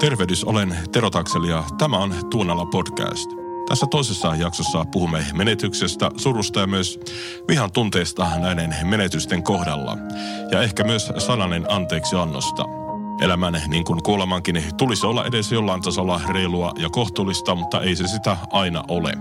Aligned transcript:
Tervehdys, 0.00 0.44
olen 0.44 0.78
Tero 0.92 1.10
Takseli 1.10 1.48
ja 1.48 1.64
tämä 1.78 1.98
on 1.98 2.14
Tuunalla 2.30 2.66
podcast. 2.66 3.30
Tässä 3.68 3.86
toisessa 3.90 4.34
jaksossa 4.34 4.84
puhumme 4.92 5.26
menetyksestä, 5.34 6.10
surusta 6.16 6.60
ja 6.60 6.66
myös 6.66 7.00
vihan 7.48 7.72
tunteesta 7.72 8.38
näiden 8.38 8.76
menetysten 8.82 9.42
kohdalla. 9.42 9.96
Ja 10.50 10.62
ehkä 10.62 10.84
myös 10.84 11.12
sananen 11.18 11.72
anteeksi 11.72 12.16
annosta. 12.16 12.64
Elämän, 13.20 13.62
niin 13.68 13.84
kuin 13.84 14.02
kuolemankin, 14.02 14.64
tulisi 14.78 15.06
olla 15.06 15.24
edes 15.24 15.52
jollain 15.52 15.82
tasolla 15.82 16.20
reilua 16.28 16.72
ja 16.78 16.90
kohtuullista, 16.90 17.54
mutta 17.54 17.80
ei 17.80 17.96
se 17.96 18.08
sitä 18.08 18.36
aina 18.50 18.84
ole. 18.88 19.12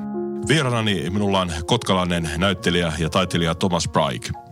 Vieranani 0.47 1.09
minulla 1.09 1.41
on 1.41 1.51
kotkalainen 1.65 2.29
näyttelijä 2.37 2.93
ja 2.99 3.09
taiteilija 3.09 3.55
Thomas 3.55 3.87
Pryke. 3.87 4.48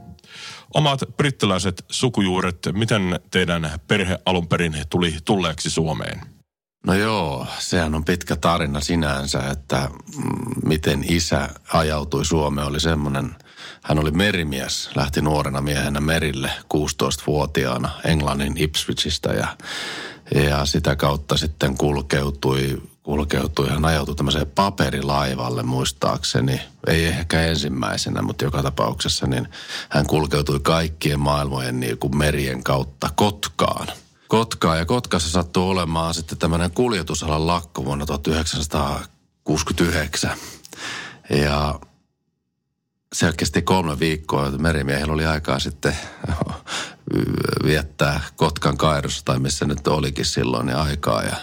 Omat 0.73 0.99
brittiläiset 1.17 1.85
sukujuuret, 1.89 2.57
miten 2.71 3.19
teidän 3.31 3.71
perhe 3.87 4.19
alun 4.25 4.47
perin 4.47 4.75
tuli 4.89 5.15
tulleeksi 5.25 5.69
Suomeen? 5.69 6.21
No 6.85 6.93
joo, 6.93 7.47
sehän 7.59 7.95
on 7.95 8.05
pitkä 8.05 8.35
tarina 8.35 8.81
sinänsä, 8.81 9.39
että 9.51 9.89
mm, 10.17 10.55
miten 10.65 11.05
isä 11.07 11.49
ajautui 11.73 12.25
Suomeen 12.25 12.67
oli 12.67 12.79
semmoinen, 12.79 13.35
hän 13.83 13.99
oli 13.99 14.11
merimies, 14.11 14.89
lähti 14.95 15.21
nuorena 15.21 15.61
miehenä 15.61 16.01
merille 16.01 16.51
16-vuotiaana 16.73 17.89
Englannin 18.05 18.57
Ipswichistä 18.57 19.29
ja, 19.29 19.47
ja 20.35 20.65
sitä 20.65 20.95
kautta 20.95 21.37
sitten 21.37 21.77
kulkeutui 21.77 22.81
kulkeutui. 23.07 23.69
Hän 23.69 23.85
ajautui 23.85 24.15
tämmöiseen 24.15 24.47
paperilaivalle 24.47 25.63
muistaakseni. 25.63 26.61
Ei 26.87 27.05
ehkä 27.05 27.41
ensimmäisenä, 27.41 28.21
mutta 28.21 28.43
joka 28.43 28.63
tapauksessa 28.63 29.27
niin 29.27 29.47
hän 29.89 30.07
kulkeutui 30.07 30.59
kaikkien 30.59 31.19
maailmojen 31.19 31.79
niin 31.79 31.97
kuin 31.97 32.17
merien 32.17 32.63
kautta 32.63 33.09
Kotkaan. 33.15 33.87
Kotkaan 34.27 34.77
ja 34.77 34.85
Kotkassa 34.85 35.29
sattuu 35.29 35.69
olemaan 35.69 36.13
sitten 36.13 36.37
tämmöinen 36.37 36.71
kuljetusalan 36.71 37.47
lakko 37.47 37.85
vuonna 37.85 38.05
1969. 38.05 40.31
Ja 41.29 41.79
se 43.13 43.33
kesti 43.37 43.61
kolme 43.61 43.99
viikkoa, 43.99 44.47
että 44.47 44.57
merimiehillä 44.57 45.13
oli 45.13 45.25
aikaa 45.25 45.59
sitten 45.59 45.97
viettää 47.67 48.21
Kotkan 48.35 48.77
kairossa 48.77 49.25
tai 49.25 49.39
missä 49.39 49.65
nyt 49.65 49.87
olikin 49.87 50.25
silloin 50.25 50.65
niin 50.65 50.77
aikaa. 50.77 51.23
Ja 51.23 51.35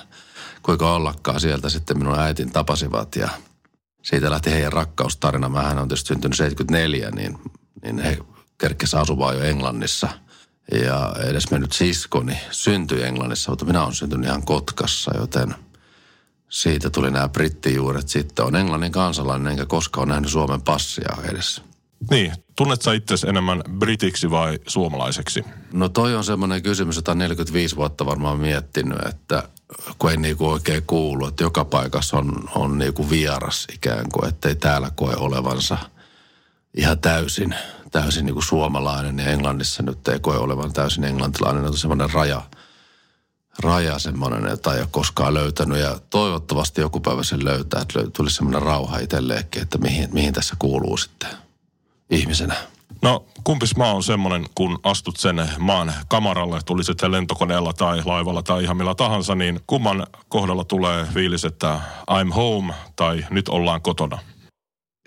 kuinka 0.64 0.94
ollakaan 0.94 1.40
sieltä 1.40 1.68
sitten 1.68 1.98
minun 1.98 2.18
äitin 2.18 2.52
tapasivat 2.52 3.16
ja 3.16 3.28
siitä 4.02 4.30
lähti 4.30 4.50
heidän 4.50 4.72
rakkaustarina. 4.72 5.48
Mähän 5.48 5.78
on 5.78 5.88
tietysti 5.88 6.08
syntynyt 6.08 6.36
74, 6.36 7.10
niin, 7.10 7.38
niin 7.82 7.98
he 7.98 8.18
kerkesi 8.58 8.96
asumaan 8.96 9.36
jo 9.36 9.42
Englannissa. 9.42 10.08
Ja 10.72 11.14
edes 11.28 11.50
mennyt 11.50 11.72
siskoni 11.72 12.38
syntyi 12.50 13.02
Englannissa, 13.02 13.50
mutta 13.52 13.64
minä 13.64 13.82
olen 13.82 13.94
syntynyt 13.94 14.26
ihan 14.26 14.44
Kotkassa, 14.44 15.16
joten 15.16 15.54
siitä 16.48 16.90
tuli 16.90 17.10
nämä 17.10 17.28
brittijuuret. 17.28 18.08
Sitten 18.08 18.44
on 18.44 18.56
Englannin 18.56 18.92
kansalainen, 18.92 19.50
enkä 19.50 19.66
koskaan 19.66 20.08
nähnyt 20.08 20.30
Suomen 20.30 20.62
passia 20.62 21.16
edes. 21.24 21.62
Niin, 22.10 22.33
tunnet 22.56 22.83
sä 22.83 22.92
itse 22.92 23.27
enemmän 23.27 23.62
britiksi 23.78 24.30
vai 24.30 24.58
suomalaiseksi? 24.67 25.45
No 25.73 25.89
toi 25.89 26.14
on 26.14 26.24
semmoinen 26.24 26.62
kysymys, 26.62 26.96
jota 26.96 27.14
45 27.14 27.77
vuotta 27.77 28.06
varmaan 28.06 28.39
miettinyt, 28.39 28.98
että 29.08 29.48
kun 29.98 30.11
ei 30.11 30.17
niinku 30.17 30.48
oikein 30.48 30.83
kuulu, 30.86 31.27
että 31.27 31.45
joka 31.45 31.64
paikassa 31.64 32.17
on, 32.17 32.48
on 32.55 32.78
niinku 32.78 33.11
vieras 33.11 33.67
ikään 33.74 34.06
kuin, 34.12 34.28
ettei 34.28 34.55
täällä 34.55 34.90
koe 34.95 35.14
olevansa 35.17 35.78
ihan 36.77 36.98
täysin, 36.98 37.55
täysin 37.90 38.27
niinku 38.27 38.42
suomalainen. 38.42 39.18
Ja 39.18 39.24
Englannissa 39.24 39.83
nyt 39.83 40.08
ei 40.08 40.20
koe 40.20 40.36
olevan 40.36 40.73
täysin 40.73 41.05
englantilainen, 41.05 41.64
on 41.64 41.77
semmoinen 41.77 42.11
raja, 42.12 42.42
raja 43.58 43.98
semmoinen, 43.98 44.51
jota 44.51 44.74
ei 44.74 44.80
ole 44.80 44.89
koskaan 44.90 45.34
löytänyt. 45.34 45.78
Ja 45.78 45.98
toivottavasti 46.11 46.80
joku 46.80 47.01
päivä 47.01 47.23
sen 47.23 47.45
löytää, 47.45 47.80
että 47.80 48.01
tulisi 48.17 48.36
semmoinen 48.36 48.62
rauha 48.62 48.98
itselleenkin, 48.98 49.62
että 49.62 49.78
mihin, 49.78 50.08
mihin 50.12 50.33
tässä 50.33 50.57
kuuluu 50.58 50.96
sitten 50.96 51.43
ihmisenä. 52.10 52.54
No 53.02 53.24
kumpis 53.44 53.76
maa 53.76 53.94
on 53.94 54.02
semmoinen, 54.02 54.46
kun 54.54 54.78
astut 54.82 55.16
sen 55.16 55.48
maan 55.58 55.92
kamaralle, 56.08 56.60
tuli 56.66 56.84
sitten 56.84 57.12
lentokoneella 57.12 57.72
tai 57.72 58.02
laivalla 58.04 58.42
tai 58.42 58.62
ihan 58.64 58.76
millä 58.76 58.94
tahansa, 58.94 59.34
niin 59.34 59.60
kumman 59.66 60.06
kohdalla 60.28 60.64
tulee 60.64 61.06
fiilis, 61.14 61.44
että 61.44 61.80
I'm 62.10 62.32
home 62.32 62.74
tai 62.96 63.26
nyt 63.30 63.48
ollaan 63.48 63.82
kotona? 63.82 64.18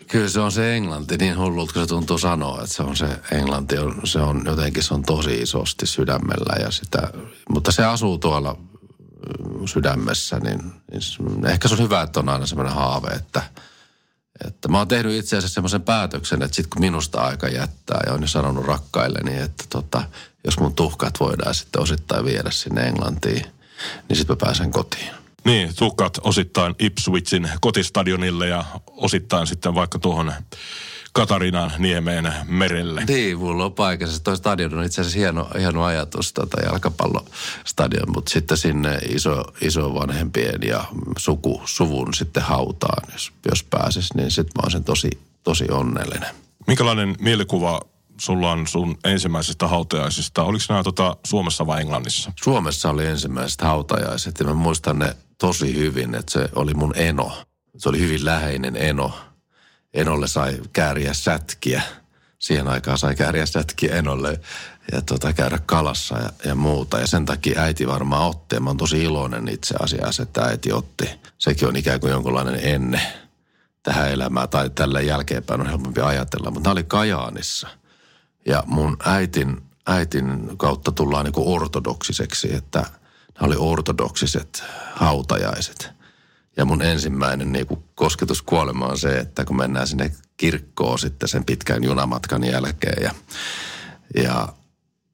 Kyllä 0.08 0.30
se 0.30 0.40
on 0.40 0.52
se 0.52 0.76
englanti, 0.76 1.18
niin 1.18 1.38
hullulta 1.38 1.74
kun 1.74 1.82
se 1.82 1.88
tuntuu 1.88 2.18
sanoa, 2.18 2.62
että 2.62 2.76
se 2.76 2.84
on 2.84 2.96
se 2.96 3.08
englanti, 3.32 3.78
on, 3.78 4.02
se 4.04 4.20
on 4.20 4.42
jotenkin 4.46 4.84
se 4.84 4.94
on 4.94 5.04
tosi 5.04 5.34
isosti 5.36 5.88
sydämellä 5.88 6.64
ja 6.64 6.72
sitä, 6.72 7.12
mutta 7.50 7.72
se 7.72 7.86
asuu 7.86 8.18
tuolla 8.18 8.58
sydämessä, 9.66 10.40
niin, 10.40 10.60
niin 10.92 11.46
ehkä 11.46 11.68
se 11.68 11.74
on 11.74 11.80
hyvä, 11.80 12.02
että 12.02 12.20
on 12.20 12.30
aina 12.30 12.46
semmoinen 12.46 12.76
haave, 12.76 13.08
että– 13.08 13.42
että 14.48 14.68
mä 14.68 14.78
oon 14.78 14.88
tehnyt 14.88 15.14
itse 15.14 15.38
asiassa 15.38 15.54
semmoisen 15.54 15.82
päätöksen, 15.82 16.42
että 16.42 16.56
sit 16.56 16.68
kun 16.68 16.82
minusta 16.82 17.22
aika 17.22 17.48
jättää 17.48 18.00
ja 18.06 18.14
on 18.14 18.22
jo 18.22 18.28
sanonut 18.28 18.66
rakkailleni, 18.66 19.38
että 19.38 19.64
tota, 19.70 20.04
jos 20.44 20.60
mun 20.60 20.76
tuhkat 20.76 21.20
voidaan 21.20 21.56
sitten 21.56 21.82
osittain 21.82 22.26
viedä 22.26 22.52
sinne 22.52 22.82
Englantiin, 22.82 23.46
niin 24.10 24.18
sitten 24.18 24.34
mä 24.34 24.46
pääsen 24.46 24.72
kotiin. 24.72 25.10
Niin, 25.46 25.76
tuhkat 25.76 26.18
osittain 26.22 26.76
Ipswichin 26.80 27.50
kotistadionille 27.62 28.48
ja 28.48 28.66
osittain 28.88 29.48
sitten 29.48 29.76
vaikka 29.76 30.00
tuohon 30.00 30.34
Katarinan 31.18 31.72
niemeen 31.78 32.34
merelle. 32.46 33.04
Niin, 33.08 33.38
mulla 33.38 33.66
on 33.66 33.74
paikassa. 33.74 34.24
Tuo 34.24 34.36
stadion 34.36 34.74
on 34.74 34.84
itse 34.84 35.02
asiassa 35.02 35.20
hieno, 35.20 35.50
hieno 35.60 35.84
ajatus, 35.84 36.34
tota 36.34 36.62
jalkapallostadion, 36.62 38.12
mutta 38.16 38.32
sitten 38.32 38.58
sinne 38.58 38.98
iso, 39.10 39.44
isovanhempien 39.62 40.62
ja 40.62 40.84
suku, 41.18 41.62
suvun 41.66 42.14
sitten 42.14 42.44
hautaan, 42.44 43.12
jos, 43.14 43.32
jos 43.50 43.64
pääsis, 43.64 44.14
niin 44.14 44.32
sitten 44.32 44.52
mä 44.56 44.62
olisin 44.64 44.84
tosi, 44.84 45.10
tosi 45.44 45.66
onnellinen. 45.72 46.36
Minkälainen 46.68 47.16
mielikuva 47.20 47.82
sulla 48.22 48.52
on 48.52 48.68
sun 48.68 48.98
ensimmäisestä 49.04 49.68
hautajaisista? 49.68 50.44
Oliko 50.44 50.66
nämä 50.70 50.84
tota 50.84 51.18
Suomessa 51.24 51.68
vai 51.68 51.82
Englannissa? 51.82 52.32
Suomessa 52.44 52.90
oli 52.90 53.06
ensimmäiset 53.06 53.62
hautajaiset 53.62 54.40
ja 54.40 54.46
mä 54.46 54.54
muistan 54.54 55.00
ne 55.00 55.16
tosi 55.38 55.76
hyvin, 55.76 56.16
että 56.16 56.32
se 56.32 56.50
oli 56.56 56.74
mun 56.74 56.94
eno. 56.96 57.38
Se 57.78 57.90
oli 57.90 58.00
hyvin 58.00 58.26
läheinen 58.26 58.76
eno 58.76 59.14
Enolle 59.94 60.28
sai 60.28 60.62
kääriä 60.74 61.14
sätkiä. 61.14 61.82
Siihen 62.40 62.68
aikaan 62.68 62.98
sai 62.98 63.16
kääriä 63.16 63.46
sätkiä 63.46 63.96
Enolle 63.96 64.40
ja 64.92 65.02
tota, 65.02 65.34
käydä 65.34 65.60
kalassa 65.66 66.18
ja, 66.20 66.30
ja 66.46 66.56
muuta. 66.56 67.00
Ja 67.00 67.08
sen 67.08 67.26
takia 67.26 67.62
äiti 67.62 67.88
varmaan 67.88 68.30
otti. 68.30 68.56
Ja 68.56 68.62
mä 68.62 68.70
oon 68.70 68.78
tosi 68.78 69.04
iloinen 69.04 69.48
itse 69.48 69.76
asiassa, 69.80 70.24
että 70.24 70.44
äiti 70.44 70.72
otti. 70.72 71.10
Sekin 71.38 71.68
on 71.68 71.76
ikään 71.76 72.00
kuin 72.00 72.12
jonkunlainen 72.12 72.60
enne 72.64 73.02
tähän 73.84 74.12
elämään. 74.12 74.50
Tai 74.50 74.70
tällä 74.70 75.02
jälkeenpäin 75.02 75.62
on 75.62 75.68
helpompi 75.68 76.02
ajatella. 76.02 76.52
Mutta 76.52 76.72
oli 76.72 76.84
Kajaanissa. 76.84 77.68
Ja 78.46 78.64
mun 78.66 78.98
äitin, 79.06 79.62
äitin 79.88 80.58
kautta 80.58 80.92
tullaan 80.92 81.26
niin 81.26 81.34
ortodoksiseksi, 81.38 82.56
että 82.56 82.80
nämä 82.80 83.48
oli 83.48 83.56
ortodoksiset 83.60 84.64
hautajaiset– 84.96 85.92
ja 86.58 86.66
mun 86.66 86.82
ensimmäinen 86.82 87.52
niin 87.52 87.68
kuin 87.68 87.84
kosketus 87.96 88.42
kuolema 88.42 88.86
on 88.86 88.98
se, 88.98 89.18
että 89.18 89.46
kun 89.46 89.58
mennään 89.58 89.88
sinne 89.88 90.12
kirkkoon 90.38 91.00
sitten 91.00 91.30
sen 91.30 91.46
pitkän 91.46 91.84
junamatkan 91.84 92.44
jälkeen 92.44 93.04
ja, 93.04 93.12
ja 94.24 94.48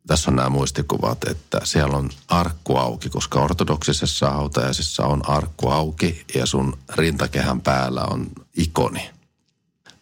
tässä 0.08 0.32
on 0.32 0.36
nämä 0.36 0.50
muistikuvat, 0.50 1.24
että 1.24 1.60
siellä 1.64 1.98
on 1.98 2.10
arkku 2.28 2.78
auki, 2.78 3.10
koska 3.10 3.40
ortodoksisessa 3.40 4.30
hautajaisessa 4.30 5.06
on 5.06 5.30
arkku 5.30 5.70
auki 5.70 6.26
ja 6.36 6.46
sun 6.46 6.78
rintakehän 6.96 7.62
päällä 7.62 8.06
on 8.06 8.28
ikoni– 8.58 9.10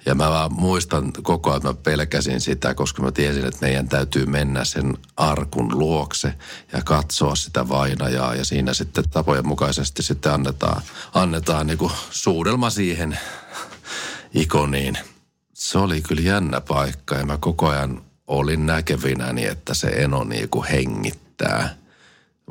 ja 0.05 0.15
mä 0.15 0.29
vaan 0.29 0.53
muistan 0.53 1.13
koko 1.23 1.49
ajan, 1.49 1.57
että 1.57 1.67
mä 1.67 1.73
pelkäsin 1.73 2.41
sitä, 2.41 2.73
koska 2.73 3.01
mä 3.01 3.11
tiesin, 3.11 3.45
että 3.45 3.65
meidän 3.65 3.89
täytyy 3.89 4.25
mennä 4.25 4.65
sen 4.65 4.97
arkun 5.17 5.79
luokse 5.79 6.33
ja 6.73 6.81
katsoa 6.83 7.35
sitä 7.35 7.69
vainajaa. 7.69 8.35
Ja 8.35 8.45
siinä 8.45 8.73
sitten 8.73 9.09
tapojen 9.09 9.47
mukaisesti 9.47 10.03
sitten 10.03 10.33
annetaan, 10.33 10.81
annetaan 11.13 11.67
niin 11.67 11.91
suudelma 12.09 12.69
siihen 12.69 13.19
ikoniin. 14.33 14.97
Se 15.53 15.77
oli 15.77 16.01
kyllä 16.01 16.21
jännä 16.21 16.61
paikka 16.61 17.15
ja 17.15 17.25
mä 17.25 17.37
koko 17.37 17.67
ajan 17.67 18.01
olin 18.27 18.65
näkevinäni, 18.65 19.45
että 19.45 19.73
se 19.73 19.87
eno 19.87 20.23
niin 20.23 20.49
hengittää. 20.71 21.75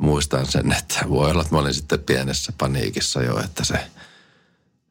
muistan 0.01 0.45
sen, 0.45 0.71
että 0.71 0.99
voi 1.09 1.31
olla, 1.31 1.41
että 1.41 1.55
mä 1.55 1.59
olin 1.59 1.73
sitten 1.73 1.99
pienessä 1.99 2.53
paniikissa 2.57 3.23
jo, 3.23 3.39
että 3.39 3.63
se, 3.63 3.91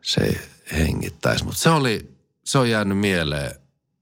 se 0.02 0.40
hengittäisi. 0.72 1.44
Mutta 1.44 1.60
se 1.60 1.70
oli, 1.70 2.19
se 2.44 2.58
on 2.58 2.70
jäänyt 2.70 2.98
mieleen. 2.98 3.54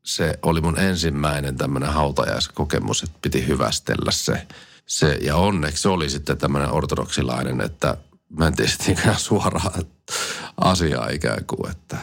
Se 0.05 0.39
oli 0.43 0.61
mun 0.61 0.79
ensimmäinen 0.79 1.57
tämmöinen 1.57 1.93
hautajaiskokemus, 1.93 3.03
että 3.03 3.19
piti 3.23 3.47
hyvästellä 3.47 4.11
se. 4.11 4.47
se. 4.87 5.19
Ja 5.23 5.37
onneksi 5.37 5.83
se 5.83 5.89
oli 5.89 6.11
sitten 6.11 6.39
tämmöinen 6.39 6.73
ortodoksilainen, 6.73 7.61
että 7.61 7.97
mä 8.29 8.47
en 8.47 8.55
tiedä 8.57 9.15
suoraan 9.17 9.85
asiaa 10.61 11.09
ikään 11.09 11.45
kuin, 11.45 11.71
että 11.71 11.97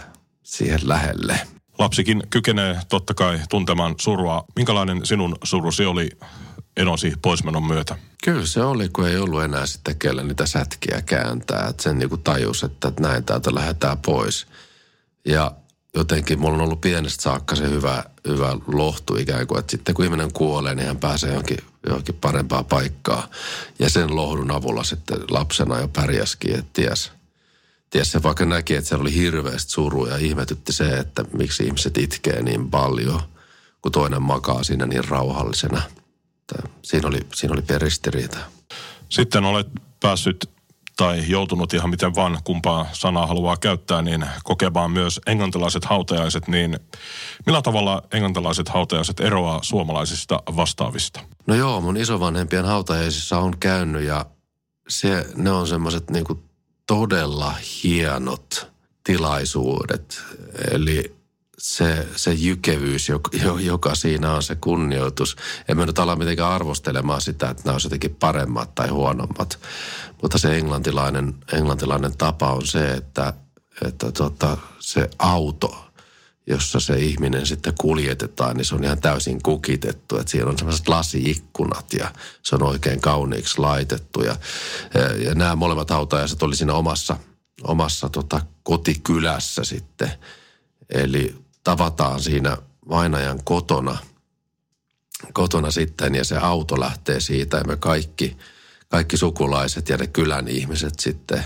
siihen 0.43 0.79
lähelle. 0.83 1.39
Lapsikin 1.79 2.23
kykenee 2.29 2.79
totta 2.89 3.13
kai 3.13 3.39
tuntemaan 3.49 3.95
surua. 3.99 4.45
Minkälainen 4.55 5.05
sinun 5.05 5.35
surusi 5.43 5.85
oli 5.85 6.09
enosi 6.77 7.13
poismenon 7.21 7.63
myötä? 7.63 7.97
Kyllä 8.23 8.45
se 8.45 8.63
oli, 8.63 8.89
kun 8.89 9.07
ei 9.07 9.17
ollut 9.17 9.43
enää 9.43 9.65
sitten 9.65 9.99
kellä 9.99 10.23
niitä 10.23 10.45
sätkiä 10.45 11.01
kääntää. 11.05 11.67
Että 11.67 11.83
sen 11.83 11.99
niin 11.99 12.21
tajus, 12.23 12.63
että 12.63 12.91
näin 12.99 13.23
täältä 13.23 13.55
lähdetään 13.55 13.97
pois. 13.97 14.47
Ja 15.25 15.51
jotenkin 15.95 16.39
mulla 16.39 16.55
on 16.55 16.61
ollut 16.61 16.81
pienestä 16.81 17.23
saakka 17.23 17.55
se 17.55 17.69
hyvä, 17.69 18.03
hyvä 18.27 18.57
lohtu 18.67 19.15
ikään 19.15 19.47
kuin, 19.47 19.59
että 19.59 19.71
sitten 19.71 19.95
kun 19.95 20.05
ihminen 20.05 20.33
kuolee, 20.33 20.75
niin 20.75 20.87
hän 20.87 20.97
pääsee 20.97 21.29
johonkin, 21.29 21.57
johonkin 21.87 22.15
parempaa 22.15 22.63
paikkaa. 22.63 23.29
Ja 23.79 23.89
sen 23.89 24.15
lohdun 24.15 24.51
avulla 24.51 24.83
sitten 24.83 25.17
lapsena 25.29 25.79
jo 25.79 25.87
pärjäskin, 25.87 26.55
että 26.55 26.69
ties, 26.73 27.11
ties 27.89 28.11
se 28.11 28.23
vaikka 28.23 28.45
näki, 28.45 28.75
että 28.75 28.87
siellä 28.87 29.01
oli 29.01 29.13
hirveästi 29.13 29.71
suru 29.71 30.05
ja 30.05 30.17
ihmetytti 30.17 30.73
se, 30.73 30.97
että 30.97 31.25
miksi 31.37 31.63
ihmiset 31.63 31.97
itkee 31.97 32.41
niin 32.41 32.69
paljon, 32.71 33.21
kun 33.81 33.91
toinen 33.91 34.21
makaa 34.21 34.63
siinä 34.63 34.85
niin 34.85 35.09
rauhallisena. 35.09 35.81
Siinä 36.81 37.07
oli, 37.07 37.19
siinä 37.35 37.53
oli 37.53 37.61
peristiriita. 37.61 38.37
Sitten 39.09 39.45
olet 39.45 39.67
päässyt 39.99 40.49
tai 40.95 41.23
joutunut 41.27 41.73
ihan 41.73 41.89
miten 41.89 42.15
vaan 42.15 42.37
kumpaa 42.43 42.85
sanaa 42.93 43.27
haluaa 43.27 43.57
käyttää, 43.57 44.01
niin 44.01 44.25
kokemaan 44.43 44.91
myös 44.91 45.21
englantilaiset 45.27 45.85
hautajaiset, 45.85 46.47
niin 46.47 46.79
millä 47.45 47.61
tavalla 47.61 48.03
englantilaiset 48.11 48.69
hautajaiset 48.69 49.19
eroaa 49.19 49.59
suomalaisista 49.61 50.43
vastaavista? 50.55 51.19
No 51.47 51.55
joo, 51.55 51.81
mun 51.81 51.97
isovanhempien 51.97 52.65
hautajaisissa 52.65 53.37
on 53.37 53.57
käynyt 53.59 54.03
ja 54.03 54.25
se, 54.87 55.25
ne 55.35 55.51
on 55.51 55.67
semmoiset 55.67 56.09
niinku 56.09 56.43
todella 56.87 57.53
hienot 57.83 58.71
tilaisuudet. 59.03 60.21
Eli 60.71 61.15
se, 61.57 62.07
se 62.15 62.33
jykevyys, 62.33 63.09
joka, 63.59 63.95
siinä 63.95 64.33
on, 64.33 64.43
se 64.43 64.55
kunnioitus. 64.55 65.35
Emme 65.67 65.85
nyt 65.85 65.99
ala 65.99 66.15
mitenkään 66.15 66.51
arvostelemaan 66.51 67.21
sitä, 67.21 67.49
että 67.49 67.63
nämä 67.65 67.75
on 67.75 67.81
jotenkin 67.83 68.15
paremmat 68.15 68.75
tai 68.75 68.89
huonommat. 68.89 69.59
Mutta 70.25 70.37
se 70.37 70.57
englantilainen, 70.57 71.35
englantilainen 71.53 72.17
tapa 72.17 72.53
on 72.53 72.67
se, 72.67 72.91
että, 72.91 73.33
että 73.85 74.11
tota, 74.11 74.57
se 74.79 75.09
auto, 75.19 75.85
jossa 76.47 76.79
se 76.79 76.99
ihminen 76.99 77.45
sitten 77.45 77.73
kuljetetaan, 77.81 78.57
niin 78.57 78.65
se 78.65 78.75
on 78.75 78.83
ihan 78.83 79.01
täysin 79.01 79.43
kukitettu. 79.43 80.17
Että 80.17 80.31
siinä 80.31 80.49
on 80.49 80.57
sellaiset 80.57 80.87
lasiikkunat 80.87 81.93
ja 81.93 82.11
se 82.43 82.55
on 82.55 82.63
oikein 82.63 83.01
kauniiksi 83.01 83.59
laitettu. 83.59 84.21
Ja, 84.21 84.35
ja 85.25 85.35
nämä 85.35 85.55
molemmat 85.55 85.89
hautajaiset 85.89 86.43
oli 86.43 86.55
siinä 86.55 86.73
omassa, 86.73 87.17
omassa 87.63 88.09
tota, 88.09 88.41
kotikylässä 88.63 89.63
sitten. 89.63 90.11
Eli 90.89 91.35
tavataan 91.63 92.21
siinä 92.21 92.57
vainajan 92.89 93.43
kotona, 93.43 93.97
kotona 95.33 95.71
sitten 95.71 96.15
ja 96.15 96.23
se 96.23 96.37
auto 96.37 96.79
lähtee 96.79 97.19
siitä 97.19 97.57
ja 97.57 97.63
me 97.63 97.75
kaikki, 97.75 98.37
kaikki 98.95 99.17
sukulaiset 99.17 99.89
ja 99.89 99.97
ne 99.97 100.07
kylän 100.07 100.47
ihmiset 100.47 100.99
sitten, 100.99 101.43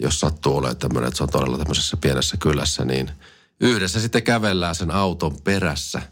jos 0.00 0.20
sattuu 0.20 0.56
olemaan 0.56 0.76
tämmöinen, 0.76 1.08
että 1.08 1.16
se 1.18 1.22
on 1.22 1.28
todella 1.28 1.58
tämmöisessä 1.58 1.96
pienessä 1.96 2.36
kylässä, 2.36 2.84
niin 2.84 3.10
yhdessä 3.60 4.00
sitten 4.00 4.22
kävellään 4.22 4.74
sen 4.74 4.90
auton 4.90 5.36
perässä, 5.44 6.02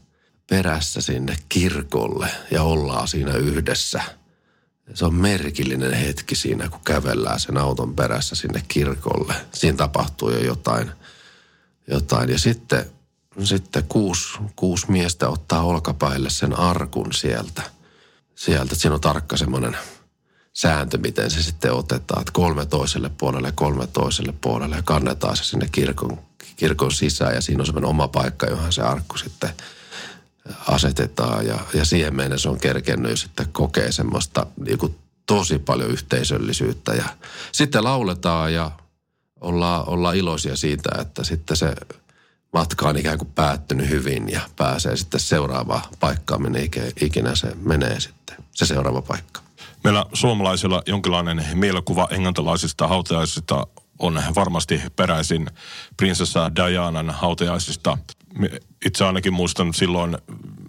perässä 0.51 1.01
sinne 1.01 1.37
kirkolle 1.49 2.31
ja 2.51 2.63
ollaan 2.63 3.09
siinä 3.09 3.33
yhdessä. 3.33 4.03
Se 4.95 5.05
on 5.05 5.15
merkillinen 5.15 5.93
hetki 5.93 6.35
siinä, 6.35 6.69
kun 6.69 6.81
kävellään 6.85 7.41
sen 7.41 7.57
auton 7.57 7.95
perässä 7.95 8.35
sinne 8.35 8.63
kirkolle. 8.69 9.35
Siinä 9.53 9.77
tapahtuu 9.77 10.31
jo 10.31 10.39
jotain. 10.39 10.91
jotain. 11.91 12.31
Ja 12.31 12.39
sitten 12.39 12.91
sitten 13.45 13.85
kuusi, 13.89 14.39
kuusi 14.57 14.91
miestä 14.91 15.29
ottaa 15.29 15.63
olkapäille 15.63 16.31
sen 16.31 16.59
arkun 16.59 17.13
sieltä. 17.13 17.63
Sieltä, 18.35 18.75
siinä 18.75 18.95
on 18.95 19.01
tarkka 19.01 19.37
semmoinen 19.37 19.77
sääntö, 20.59 20.99
miten 20.99 21.31
se 21.31 21.43
sitten 21.43 21.73
otetaan. 21.73 22.21
Että 22.21 22.33
kolme 22.33 22.67
toiselle 22.67 23.11
puolelle, 23.19 23.53
kolme 23.55 23.87
toiselle 23.87 24.35
puolelle 24.41 24.77
ja 24.77 24.83
kannetaan 24.83 25.37
se 25.37 25.45
sinne 25.45 25.69
kirkon, 25.73 26.19
kirkon 26.57 26.93
sisään. 26.93 27.35
Ja 27.35 27.41
siinä 27.41 27.61
on 27.63 27.67
semmoinen 27.67 27.91
oma 27.91 28.09
paikka, 28.09 28.47
johon 28.47 28.73
se 28.73 28.83
arkku 28.83 29.19
sitten 29.19 29.51
asetetaan. 30.69 31.47
Ja, 31.47 31.59
ja 31.75 31.85
siihen 31.85 32.17
mennessä 32.17 32.51
on 32.51 32.61
kerkennyt 32.61 33.21
sitten 33.21 33.49
kokee 33.53 33.93
semmoista 33.93 34.47
niin 34.65 34.79
kuin 34.79 34.99
tosi 35.27 35.59
paljon 35.59 35.91
yhteisöllisyyttä. 35.91 36.95
Ja 36.95 37.05
sitten 37.53 37.85
lauletaan 37.85 38.55
ja 38.55 38.71
ollaan, 39.41 39.89
ollaan 39.89 40.17
iloisia 40.17 40.57
siitä, 40.57 40.91
että 41.01 41.25
sitten 41.25 41.57
se 41.57 41.75
matka 42.53 42.89
on 42.89 42.97
ikään 42.97 43.19
kuin 43.19 43.33
päättynyt 43.35 43.89
hyvin 43.89 44.29
ja 44.29 44.41
pääsee 44.57 44.97
sitten 44.97 45.21
seuraavaan 45.21 45.83
paikkaan, 46.01 46.43
minne 46.43 46.69
ikinä 47.01 47.35
se 47.35 47.53
menee 47.63 48.01
sitten, 48.01 48.37
se 48.53 48.67
seuraava 48.67 49.03
paikka. 49.03 49.48
Meillä 49.85 50.07
suomalaisilla 50.13 50.83
jonkinlainen 50.87 51.45
mielikuva 51.55 52.09
englantilaisista 52.11 52.89
hautajaisista 52.89 53.67
on 53.99 54.23
varmasti 54.35 54.83
peräisin 54.97 55.47
prinsessa 55.97 56.51
Dianan 56.57 57.11
hautajaisista. 57.11 57.99
Itse 58.87 59.05
ainakin 59.05 59.33
muistan 59.33 59.75
silloin 59.75 60.19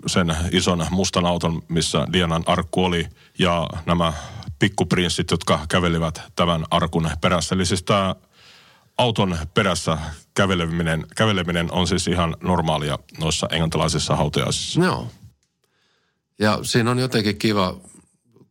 sen 0.08 0.36
ison 0.52 0.86
mustan 0.90 1.26
auton, 1.26 1.62
missä 1.68 2.08
Dianan 2.14 2.44
arkku 2.46 2.86
oli 2.86 3.08
ja 3.40 3.70
nämä 3.86 4.14
pikkuprinssit, 4.60 5.32
jotka 5.32 5.60
kävelivät 5.70 6.22
tämän 6.36 6.66
arkun 6.72 7.10
perässä. 7.22 7.56
Eli 7.56 7.66
siis 7.66 7.84
tämä 7.84 8.16
auton 8.98 9.38
perässä 9.54 9.98
käveleminen, 10.34 11.06
käveleminen 11.16 11.72
on 11.72 11.88
siis 11.88 12.08
ihan 12.08 12.36
normaalia 12.44 13.00
noissa 13.20 13.48
englantilaisissa 13.52 14.16
hautajaisissa. 14.16 14.84
Joo. 14.84 15.08
Ja 16.40 16.60
siinä 16.62 16.92
on 16.92 17.00
jotenkin 17.00 17.38
kiva, 17.38 17.78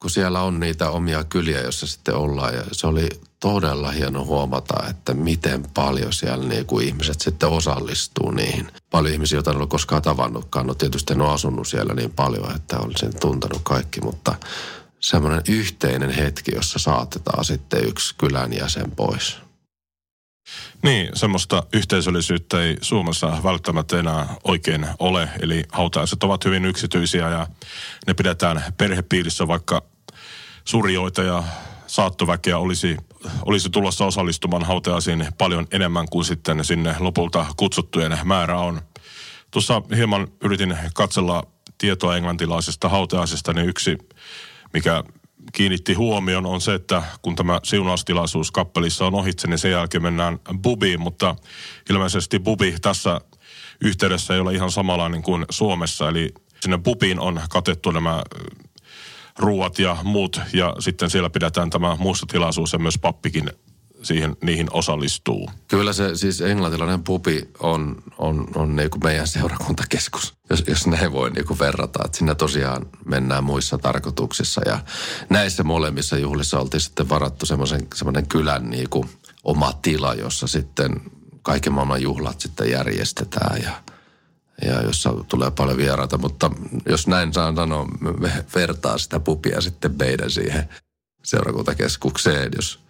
kun 0.01 0.11
siellä 0.11 0.43
on 0.43 0.61
niitä 0.61 0.91
omia 0.91 1.25
kyliä, 1.25 1.61
joissa 1.61 1.87
sitten 1.87 2.15
ollaan. 2.15 2.55
Ja 2.55 2.63
se 2.73 2.87
oli 2.87 3.09
todella 3.41 3.91
hieno 3.91 4.25
huomata, 4.25 4.89
että 4.91 5.15
miten 5.15 5.67
paljon 5.75 6.13
siellä 6.13 6.45
niin 6.45 6.67
kuin 6.67 6.87
ihmiset 6.87 7.21
sitten 7.21 7.49
osallistuu 7.49 8.31
niihin. 8.31 8.69
Paljon 8.91 9.13
ihmisiä, 9.13 9.37
joita 9.37 9.51
en 9.51 9.57
ole 9.57 9.67
koskaan 9.67 10.03
tavannutkaan. 10.03 10.67
No 10.67 10.75
tietysti 10.75 11.13
en 11.13 11.21
ole 11.21 11.33
asunut 11.33 11.69
siellä 11.69 11.95
niin 11.95 12.11
paljon, 12.11 12.57
että 12.57 12.79
olisin 12.79 13.21
tuntenut 13.21 13.61
kaikki, 13.63 14.01
mutta 14.01 14.35
semmoinen 15.01 15.43
yhteinen 15.49 16.11
hetki, 16.11 16.55
jossa 16.55 16.79
saatetaan 16.79 17.45
sitten 17.45 17.89
yksi 17.89 18.15
kylän 18.19 18.53
jäsen 18.53 18.91
pois– 18.91 19.37
niin, 20.83 21.09
semmoista 21.15 21.63
yhteisöllisyyttä 21.73 22.63
ei 22.63 22.77
Suomessa 22.83 23.39
välttämättä 23.43 23.99
enää 23.99 24.35
oikein 24.45 24.87
ole. 24.99 25.29
Eli 25.41 25.65
hautajaiset 25.73 26.23
ovat 26.23 26.45
hyvin 26.45 26.65
yksityisiä 26.65 27.29
ja 27.29 27.47
ne 28.07 28.15
pidetään 28.15 28.65
perhepiirissä, 28.79 29.49
vaikka 29.49 29.83
surjoita 30.65 31.23
ja 31.23 31.45
saattoväkeä 31.87 32.59
olisi, 32.59 32.97
olisi 33.45 33.71
tulossa 33.71 34.07
osallistumaan 34.07 34.65
hautajaisiin 34.65 35.27
paljon 35.39 35.67
enemmän 35.71 36.09
kuin 36.09 36.25
sitten 36.25 36.65
sinne 36.65 36.95
lopulta 36.99 37.47
kutsuttujen 37.57 38.19
määrä 38.25 38.59
on. 38.59 38.81
Tuossa 39.51 39.83
hieman 39.97 40.29
yritin 40.41 40.79
katsella 40.95 41.43
tietoa 41.79 42.17
englantilaisesta 42.17 42.89
hautajaisesta, 42.89 43.53
niin 43.53 43.69
yksi, 43.69 43.99
mikä 44.73 45.05
kiinnitti 45.53 45.95
huomion 45.95 46.47
on 46.47 46.61
se, 46.61 46.75
että 46.75 47.03
kun 47.23 47.37
tämä 47.37 47.61
siunaustilaisuus 47.65 48.51
kappelissa 48.51 49.07
on 49.07 49.15
ohitse, 49.15 49.49
niin 49.49 49.59
sen 49.59 49.71
jälkeen 49.71 50.03
mennään 50.03 50.39
bubiin, 50.63 51.01
mutta 51.01 51.37
ilmeisesti 51.91 52.39
bubi 52.39 52.77
tässä 52.83 53.21
yhteydessä 53.81 54.35
ei 54.35 54.41
ole 54.41 54.55
ihan 54.55 54.71
samanlainen 54.71 55.23
kuin 55.23 55.45
Suomessa, 55.51 56.09
eli 56.09 56.35
sinne 56.61 56.79
bubiin 56.79 57.21
on 57.21 57.41
katettu 57.51 57.91
nämä 57.91 58.23
ruuat 59.39 59.79
ja 59.79 59.97
muut, 60.03 60.41
ja 60.53 60.75
sitten 60.79 61.11
siellä 61.11 61.31
pidetään 61.31 61.71
tämä 61.71 61.97
muistotilaisuus 61.97 62.73
ja 62.73 62.79
myös 62.79 62.99
pappikin 62.99 63.51
siihen, 64.03 64.37
niihin 64.43 64.69
osallistuu. 64.73 65.51
Kyllä 65.69 65.93
se 65.93 66.17
siis 66.17 66.41
englantilainen 66.41 67.03
pubi 67.03 67.49
on, 67.59 68.03
on, 68.19 68.49
on 68.55 68.77
niin 68.77 68.91
kuin 68.91 69.03
meidän 69.05 69.27
seurakuntakeskus, 69.27 70.35
jos, 70.51 70.65
jos 70.67 70.87
näin 70.87 71.13
voi 71.13 71.31
niin 71.31 71.47
kuin 71.47 71.59
verrata. 71.59 72.03
Että 72.05 72.19
sinne 72.19 72.35
tosiaan 72.35 72.87
mennään 73.05 73.45
muissa 73.45 73.79
tarkoituksissa 73.79 74.61
ja 74.67 74.79
näissä 75.31 75.65
molemmissa 75.65 76.19
juhlissa 76.19 76.61
oltiin 76.61 76.81
sitten 76.81 77.09
varattu 77.09 77.47
semmoinen 77.47 78.29
kylän 78.29 78.71
niin 78.71 78.91
kuin 78.91 79.11
oma 79.45 79.73
tila, 79.83 80.15
jossa 80.15 80.47
sitten 80.47 81.01
kaiken 81.43 81.73
maailman 81.73 82.03
juhlat 82.03 82.41
sitten 82.41 82.71
järjestetään 82.71 83.63
ja 83.63 83.73
ja 84.65 84.83
jossa 84.83 85.15
tulee 85.29 85.51
paljon 85.51 85.77
vieraita, 85.77 86.19
mutta 86.19 86.51
jos 86.89 87.07
näin 87.07 87.33
saan 87.33 87.57
sanoa, 87.57 87.87
me 88.19 88.45
vertaa 88.55 88.99
sitä 88.99 89.21
pupia 89.21 89.61
sitten 89.61 89.95
meidän 89.99 90.31
siihen 90.31 90.69
seurakuntakeskukseen, 91.25 92.53
jos, 92.57 92.81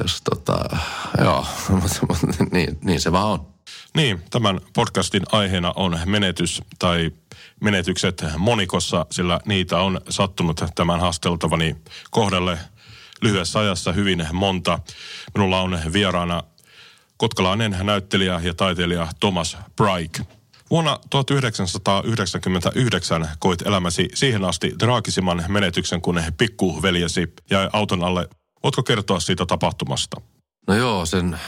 jos 0.00 0.22
tota, 0.22 0.76
joo, 1.20 1.46
mutta 1.70 2.16
niin, 2.52 2.78
niin 2.84 3.00
se 3.00 3.12
vaan 3.12 3.26
on. 3.26 3.54
Niin, 3.96 4.20
tämän 4.30 4.60
podcastin 4.74 5.22
aiheena 5.32 5.72
on 5.76 6.00
menetys 6.04 6.62
tai 6.78 7.10
menetykset 7.60 8.24
monikossa, 8.38 9.06
sillä 9.10 9.40
niitä 9.46 9.78
on 9.78 10.00
sattunut 10.08 10.60
tämän 10.74 11.00
haasteltavani 11.00 11.76
kohdalle 12.10 12.58
lyhyessä 13.22 13.58
ajassa 13.58 13.92
hyvin 13.92 14.26
monta. 14.32 14.78
Minulla 15.34 15.60
on 15.60 15.78
vieraana 15.92 16.42
kotkalainen 17.16 17.76
näyttelijä 17.82 18.40
ja 18.42 18.54
taiteilija 18.54 19.08
Thomas 19.20 19.56
Braik. 19.76 20.20
Vuonna 20.70 20.98
1999 21.10 23.28
koit 23.38 23.62
elämäsi 23.62 24.08
siihen 24.14 24.44
asti 24.44 24.72
draagisimman 24.78 25.44
menetyksen, 25.48 26.00
kun 26.00 26.22
pikkuveljesi 26.38 27.32
jäi 27.50 27.68
auton 27.72 28.04
alle. 28.04 28.28
Voitko 28.64 28.82
kertoa 28.82 29.20
siitä 29.20 29.46
tapahtumasta? 29.46 30.20
No 30.68 30.74
joo, 30.74 31.06
sen, 31.06 31.40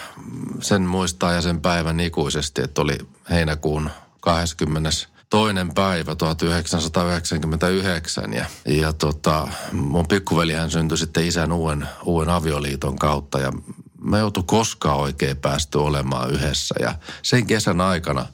sen 0.60 0.82
muistaa 0.82 1.32
ja 1.32 1.42
sen 1.42 1.60
päivän 1.60 2.00
ikuisesti, 2.00 2.62
että 2.62 2.82
oli 2.82 2.98
heinäkuun 3.30 3.90
20 4.20 4.90
toinen 5.30 5.74
päivä 5.74 6.14
1999 6.14 8.32
ja, 8.32 8.46
ja 8.66 8.92
tota, 8.92 9.48
mun 9.72 10.08
pikkuvelihän 10.08 10.70
syntyi 10.70 10.98
sitten 10.98 11.26
isän 11.26 11.52
uuden, 11.52 11.88
uuden 12.04 12.30
avioliiton 12.30 12.98
kautta 12.98 13.40
ja 13.40 13.52
me 14.00 14.18
joutu 14.18 14.42
koskaan 14.42 14.98
oikein 14.98 15.36
päästy 15.36 15.78
olemaan 15.78 16.30
yhdessä 16.30 16.74
ja 16.80 16.94
sen 17.22 17.46
kesän 17.46 17.80
aikana 17.80 18.26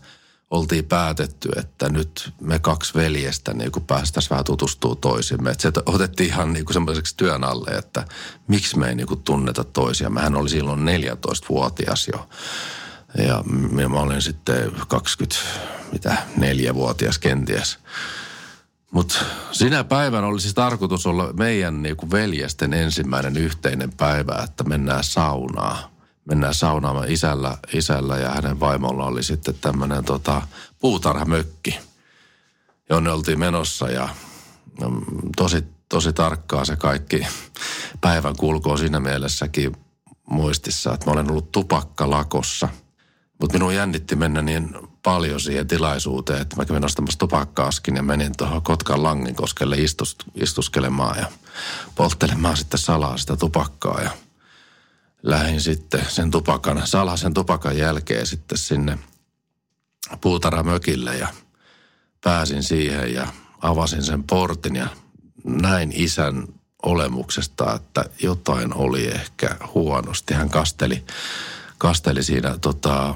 oltiin 0.52 0.85
päätetty, 0.85 1.49
että 1.56 1.88
nyt 1.88 2.32
me 2.40 2.59
kaksi 2.59 2.94
veljestä 2.94 3.54
niin 3.54 3.73
kuin 3.73 3.85
päästäisiin 3.85 4.30
vähän 4.30 4.44
tutustua 4.44 4.94
toisimme. 4.94 5.50
Että 5.50 5.62
se 5.62 5.73
otettiin 5.87 6.28
ihan 6.28 6.52
niin 6.52 6.64
kuin 6.64 6.75
semmoiseksi 6.75 7.16
työn 7.16 7.44
alle, 7.44 7.71
että 7.71 8.04
miksi 8.49 8.78
me 8.78 8.88
ei 8.88 8.94
niin 8.94 9.06
kuin 9.06 9.23
tunneta 9.23 9.64
toisia. 9.64 10.11
Mähän 10.11 10.37
oli 10.37 10.49
silloin 10.49 10.80
14-vuotias 10.80 12.09
jo. 12.12 12.28
Ja 13.26 13.44
mä 13.88 14.00
olin 14.00 14.23
sitten 14.23 14.73
24-vuotias 14.73 17.18
kenties. 17.18 17.78
Mutta 18.90 19.14
sinä 19.52 19.85
päivänä 19.85 20.26
olisi 20.26 20.42
siis 20.42 20.54
tarkoitus 20.54 21.06
olla 21.06 21.32
meidän 21.32 21.82
niinku 21.82 22.11
veljesten 22.11 22.73
ensimmäinen 22.73 23.37
yhteinen 23.37 23.92
päivä, 23.92 24.42
että 24.44 24.64
mennään 24.64 25.04
saunaan. 25.04 25.92
Mennään 26.25 26.55
isällä, 27.09 27.59
isällä 27.75 28.19
ja 28.19 28.31
hänen 28.31 28.61
vaimolla 28.61 29.05
oli 29.05 29.23
sitten 29.23 29.55
tämmöinen 29.61 30.05
tota, 30.05 30.43
puutarhamökki, 30.79 31.79
jonne 32.91 33.11
oltiin 33.12 33.38
menossa 33.38 33.91
ja 33.91 34.09
mm, 34.81 35.05
tosi, 35.37 35.64
tosi 35.88 36.12
tarkkaa 36.12 36.64
se 36.64 36.76
kaikki 36.76 37.26
päivän 38.00 38.37
kulkoo 38.37 38.76
siinä 38.76 39.00
mielessäkin 39.00 39.76
muistissa, 40.31 40.95
että 40.95 41.07
mä 41.07 41.12
olen 41.12 41.31
ollut 41.31 41.52
tupakkalakossa– 41.52 42.69
mutta 43.43 43.59
minun 43.59 43.75
jännitti 43.75 44.17
mennä 44.17 44.43
niin 44.43 44.75
paljon 45.02 45.41
siihen 45.41 45.67
tilaisuuteen, 45.67 46.43
että 46.43 46.57
mä 46.57 46.64
kävin 46.64 46.85
ostamassa 46.85 47.19
tupakkaaskin 47.19 47.97
ja 47.97 48.02
menin 48.02 48.33
tuohon 48.37 48.62
Kotkan 48.62 49.02
Langinkoskelle 49.02 49.76
istus, 49.76 50.17
istuskelemaan 50.35 51.19
ja 51.19 51.26
polttelemaan 51.95 52.57
sitten 52.57 52.79
salaa 52.79 53.19
sitä 53.19 53.37
tupakkaa 53.37 54.00
ja 54.00 54.11
lähdin 55.23 55.61
sitten 55.61 56.05
sen 56.09 56.31
tupakan, 56.31 56.87
salaisen 56.87 57.35
tupakan 57.35 57.79
jälkeen 57.79 58.26
sitten 58.26 58.59
sinne 58.59 58.99
puutarhamökille 60.21 61.17
ja 61.17 61.29
pääsin 62.25 62.62
siihen 62.62 63.14
ja 63.14 63.26
avasin 63.61 64.02
sen 64.02 64.25
portin 64.25 64.76
ja 64.76 64.88
näin 65.45 65.93
isän 65.95 66.47
olemuksesta, 66.83 67.75
että 67.75 68.05
jotain 68.23 68.75
oli 68.75 69.07
ehkä 69.07 69.57
huonosti. 69.75 70.35
Hän 70.35 70.50
kasteli, 70.50 71.05
kasteli 71.79 72.23
siinä 72.23 72.59
tota, 72.61 73.14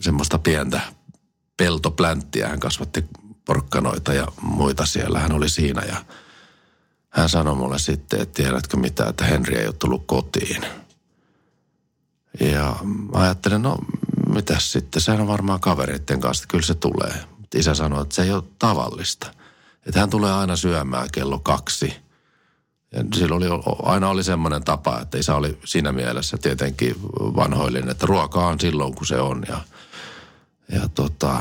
semmoista 0.00 0.38
pientä 0.38 0.80
peltoplänttiä. 1.56 2.48
Hän 2.48 2.60
kasvatti 2.60 3.04
porkkanoita 3.44 4.12
ja 4.12 4.26
muita 4.42 4.86
siellä. 4.86 5.18
Hän 5.18 5.32
oli 5.32 5.48
siinä 5.48 5.82
ja 5.82 6.04
hän 7.10 7.28
sanoi 7.28 7.54
mulle 7.54 7.78
sitten, 7.78 8.20
että 8.20 8.42
tiedätkö 8.42 8.76
mitä, 8.76 9.06
että 9.08 9.24
Henri 9.24 9.58
ei 9.58 9.66
ole 9.66 9.74
tullut 9.78 10.02
kotiin. 10.06 10.62
Ja 12.40 12.76
mä 12.82 13.18
ajattelin, 13.20 13.62
no 13.62 13.78
mitäs 14.34 14.72
sitten, 14.72 15.02
sehän 15.02 15.20
on 15.20 15.28
varmaan 15.28 15.60
kavereiden 15.60 16.20
kanssa, 16.20 16.46
kyllä 16.48 16.66
se 16.66 16.74
tulee. 16.74 17.14
Mutta 17.38 17.58
isä 17.58 17.74
sanoi, 17.74 18.02
että 18.02 18.14
se 18.14 18.22
ei 18.22 18.32
ole 18.32 18.42
tavallista. 18.58 19.34
Että 19.86 20.00
hän 20.00 20.10
tulee 20.10 20.32
aina 20.32 20.56
syömään 20.56 21.08
kello 21.12 21.38
kaksi. 21.38 21.96
Ja 22.92 23.04
silloin 23.14 23.52
oli, 23.52 23.62
aina 23.82 24.08
oli 24.08 24.24
semmoinen 24.24 24.64
tapa, 24.64 25.00
että 25.00 25.18
isä 25.18 25.34
oli 25.34 25.58
siinä 25.64 25.92
mielessä 25.92 26.38
tietenkin 26.38 26.94
vanhoillinen, 27.20 27.90
että 27.90 28.06
ruoka 28.06 28.46
on 28.46 28.60
silloin 28.60 28.94
kun 28.94 29.06
se 29.06 29.20
on. 29.20 29.44
Ja 29.48 29.60
ja 30.72 30.88
tota, 30.88 31.40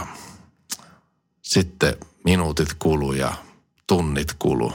sitten 1.42 1.98
minuutit 2.26 2.70
kulu 2.80 3.14
ja 3.14 3.34
tunnit 3.88 4.36
kulu. 4.40 4.74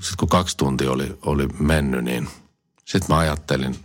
Sitten 0.00 0.16
kun 0.18 0.28
kaksi 0.28 0.56
tuntia 0.56 0.90
oli, 0.90 1.18
oli 1.22 1.46
mennyt, 1.46 2.04
niin 2.04 2.28
sitten 2.84 3.16
mä 3.16 3.18
ajattelin, 3.18 3.78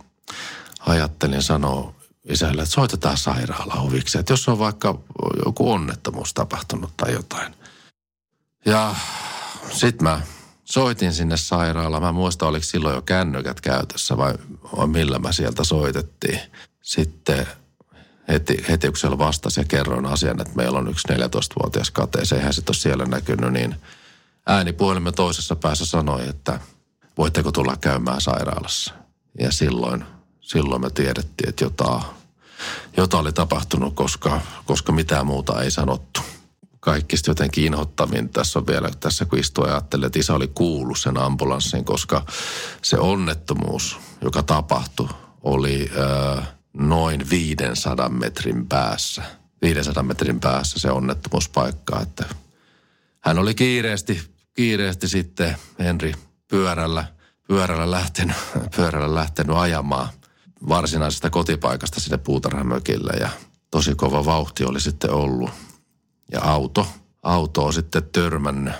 ajattelin 0.86 1.42
sanoa 1.42 1.94
isälle, 2.24 2.62
että 2.62 2.74
soitetaan 2.74 3.16
sairaalaoviksi, 3.16 4.18
että 4.18 4.32
jos 4.32 4.48
on 4.48 4.58
vaikka 4.58 4.98
joku 5.46 5.72
onnettomuus 5.72 6.34
tapahtunut 6.34 6.96
tai 6.96 7.12
jotain. 7.12 7.54
Ja 8.64 8.94
sitten 9.72 10.02
mä 10.02 10.20
soitin 10.64 11.12
sinne 11.12 11.36
sairaalaan. 11.36 12.02
Mä 12.02 12.12
muistan, 12.12 12.48
oliko 12.48 12.64
silloin 12.64 12.94
jo 12.94 13.02
kännykät 13.02 13.60
käytössä 13.60 14.16
vai, 14.16 14.34
vai 14.76 14.86
millä 14.86 15.18
mä 15.18 15.32
sieltä 15.32 15.64
soitettiin. 15.64 16.40
Sitten 16.82 17.46
heti, 18.28 18.64
heti 18.68 18.86
kun 18.86 18.96
siellä 18.96 19.18
vastasi 19.18 19.60
ja 19.60 19.64
kerroin 19.64 20.06
asian, 20.06 20.40
että 20.40 20.56
meillä 20.56 20.78
on 20.78 20.88
yksi 20.88 21.08
14-vuotias 21.08 21.90
kateeseen, 21.90 22.38
eihän 22.38 22.54
se 22.54 22.62
ole 22.68 22.76
siellä 22.76 23.04
näkynyt, 23.04 23.52
niin 23.52 23.76
ääni 24.46 24.72
puhelimen 24.72 25.14
toisessa 25.14 25.56
päässä 25.56 25.86
sanoi, 25.86 26.28
että 26.28 26.60
voitteko 27.18 27.52
tulla 27.52 27.76
käymään 27.80 28.20
sairaalassa. 28.20 28.94
Ja 29.40 29.52
silloin, 29.52 30.04
silloin 30.40 30.80
me 30.80 30.90
tiedettiin, 30.90 31.48
että 31.48 31.64
jotain, 31.64 32.02
jotain 32.96 33.20
oli 33.20 33.32
tapahtunut, 33.32 33.94
koska, 33.94 34.40
koska 34.64 34.92
mitään 34.92 35.26
muuta 35.26 35.62
ei 35.62 35.70
sanottu. 35.70 36.20
Kaikista 36.80 37.30
jotenkin 37.30 37.64
inhottavin 37.64 38.28
tässä 38.28 38.58
on 38.58 38.66
vielä, 38.66 38.90
tässä 39.00 39.24
kun 39.24 39.38
istuu 39.38 39.66
ja 39.66 39.76
että 39.76 39.98
isä 40.16 40.34
oli 40.34 40.48
kuullut 40.48 40.98
sen 40.98 41.18
ambulanssin, 41.18 41.84
koska 41.84 42.26
se 42.82 42.98
onnettomuus, 42.98 43.96
joka 44.20 44.42
tapahtui, 44.42 45.08
oli... 45.42 45.90
Ää, 45.98 46.62
noin 46.72 47.30
500 47.30 48.08
metrin 48.08 48.66
päässä. 48.66 49.22
500 49.62 50.02
metrin 50.02 50.40
päässä 50.40 50.78
se 50.78 50.90
onnettomuuspaikka, 50.90 52.00
että 52.00 52.24
hän 53.20 53.38
oli 53.38 53.54
kiireesti, 53.54 54.31
kiireesti 54.54 55.08
sitten 55.08 55.56
Henri 55.78 56.14
pyörällä, 56.48 57.04
pyörällä 57.48 57.90
lähtenyt, 57.90 58.36
pyörällä 58.76 59.14
lähtenyt 59.14 59.56
ajamaan 59.56 60.08
varsinaisesta 60.68 61.30
kotipaikasta 61.30 62.00
sinne 62.00 62.18
puutarhamökille 62.18 63.12
ja 63.20 63.28
tosi 63.70 63.94
kova 63.94 64.24
vauhti 64.24 64.64
oli 64.64 64.80
sitten 64.80 65.10
ollut. 65.10 65.50
Ja 66.32 66.40
auto, 66.42 66.86
auto 67.22 67.64
on 67.64 67.72
sitten 67.72 68.02
törmännyt, 68.12 68.74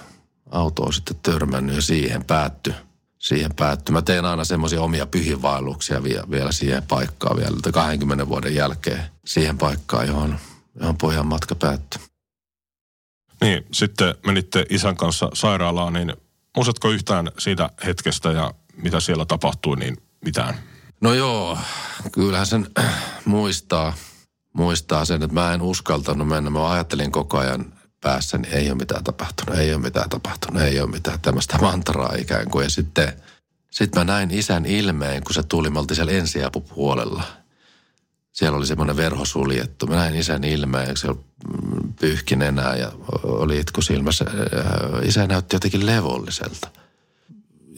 auto 0.50 0.82
on 0.82 0.92
sitten 0.92 1.16
törmännyt 1.22 1.76
ja 1.76 1.82
siihen 1.82 2.24
päättyi 2.24 2.74
siihen 3.22 3.54
päättyi. 3.54 3.92
Mä 3.92 4.02
teen 4.02 4.24
aina 4.24 4.44
semmoisia 4.44 4.82
omia 4.82 5.06
pyhiinvaelluksia 5.06 6.02
vielä, 6.02 6.30
vielä 6.30 6.52
siihen 6.52 6.82
paikkaan 6.82 7.36
vielä 7.36 7.56
20 7.72 8.28
vuoden 8.28 8.54
jälkeen. 8.54 9.02
Siihen 9.26 9.58
paikkaan, 9.58 10.06
johon, 10.06 10.38
johon 10.80 10.96
pojan 10.96 11.26
matka 11.26 11.54
päättyi. 11.54 12.02
Niin, 13.42 13.66
sitten 13.72 14.14
menitte 14.26 14.66
isän 14.70 14.96
kanssa 14.96 15.30
sairaalaan, 15.34 15.92
niin 15.92 16.12
muistatko 16.56 16.90
yhtään 16.90 17.28
siitä 17.38 17.70
hetkestä 17.86 18.32
ja 18.32 18.54
mitä 18.76 19.00
siellä 19.00 19.24
tapahtui, 19.24 19.76
niin 19.76 19.96
mitään? 20.24 20.54
No 21.00 21.14
joo, 21.14 21.58
kyllähän 22.12 22.46
sen 22.46 22.66
muistaa, 23.24 23.94
muistaa 24.52 25.04
sen, 25.04 25.22
että 25.22 25.34
mä 25.34 25.54
en 25.54 25.62
uskaltanut 25.62 26.28
mennä. 26.28 26.50
Mä 26.50 26.70
ajattelin 26.70 27.12
koko 27.12 27.38
ajan 27.38 27.72
päässä, 28.00 28.38
niin 28.38 28.52
ei 28.54 28.70
ole 28.70 28.78
mitään 28.78 29.04
tapahtunut, 29.04 29.58
ei 29.58 29.74
ole 29.74 29.82
mitään 29.82 30.10
tapahtunut, 30.10 30.62
ei 30.62 30.80
ole 30.80 30.90
mitään 30.90 31.20
tämmöistä 31.20 31.58
mantraa 31.58 32.14
ikään 32.18 32.50
kuin. 32.50 32.64
Ja 32.64 32.70
sitten 32.70 33.12
sit 33.70 33.94
mä 33.94 34.04
näin 34.04 34.30
isän 34.30 34.66
ilmeen, 34.66 35.24
kun 35.24 35.34
se 35.34 35.42
tuli, 35.42 35.70
me 35.70 35.78
oltiin 35.78 35.96
siellä 35.96 36.12
ensiapupuolella. 36.12 37.41
Siellä 38.32 38.58
oli 38.58 38.66
semmoinen 38.66 38.96
verho 38.96 39.24
suljettu. 39.24 39.86
Mä 39.86 39.94
näin 39.94 40.14
isän 40.14 40.44
ilmeen, 40.44 40.96
se 40.96 41.08
pyyhki 42.00 42.36
nenää 42.36 42.76
ja 42.76 42.92
oli 43.22 43.58
itku 43.58 43.82
silmässä. 43.82 44.24
Isä 45.02 45.26
näytti 45.26 45.56
jotenkin 45.56 45.86
levolliselta. 45.86 46.68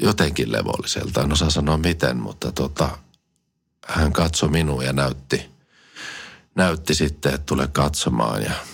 Jotenkin 0.03 0.53
levolliselta, 0.53 1.23
en 1.23 1.33
osaa 1.33 1.51
sanoa 1.51 1.77
miten, 1.77 2.17
mutta 2.17 2.53
tota, 2.53 2.99
hän 3.87 4.13
katsoi 4.13 4.49
minua 4.49 4.85
ja 4.85 4.93
näytti, 4.93 5.51
näytti 6.55 6.95
sitten, 6.95 7.35
että 7.35 7.47
tule 7.47 7.69
katsomaan 7.69 8.43
ja– 8.43 8.53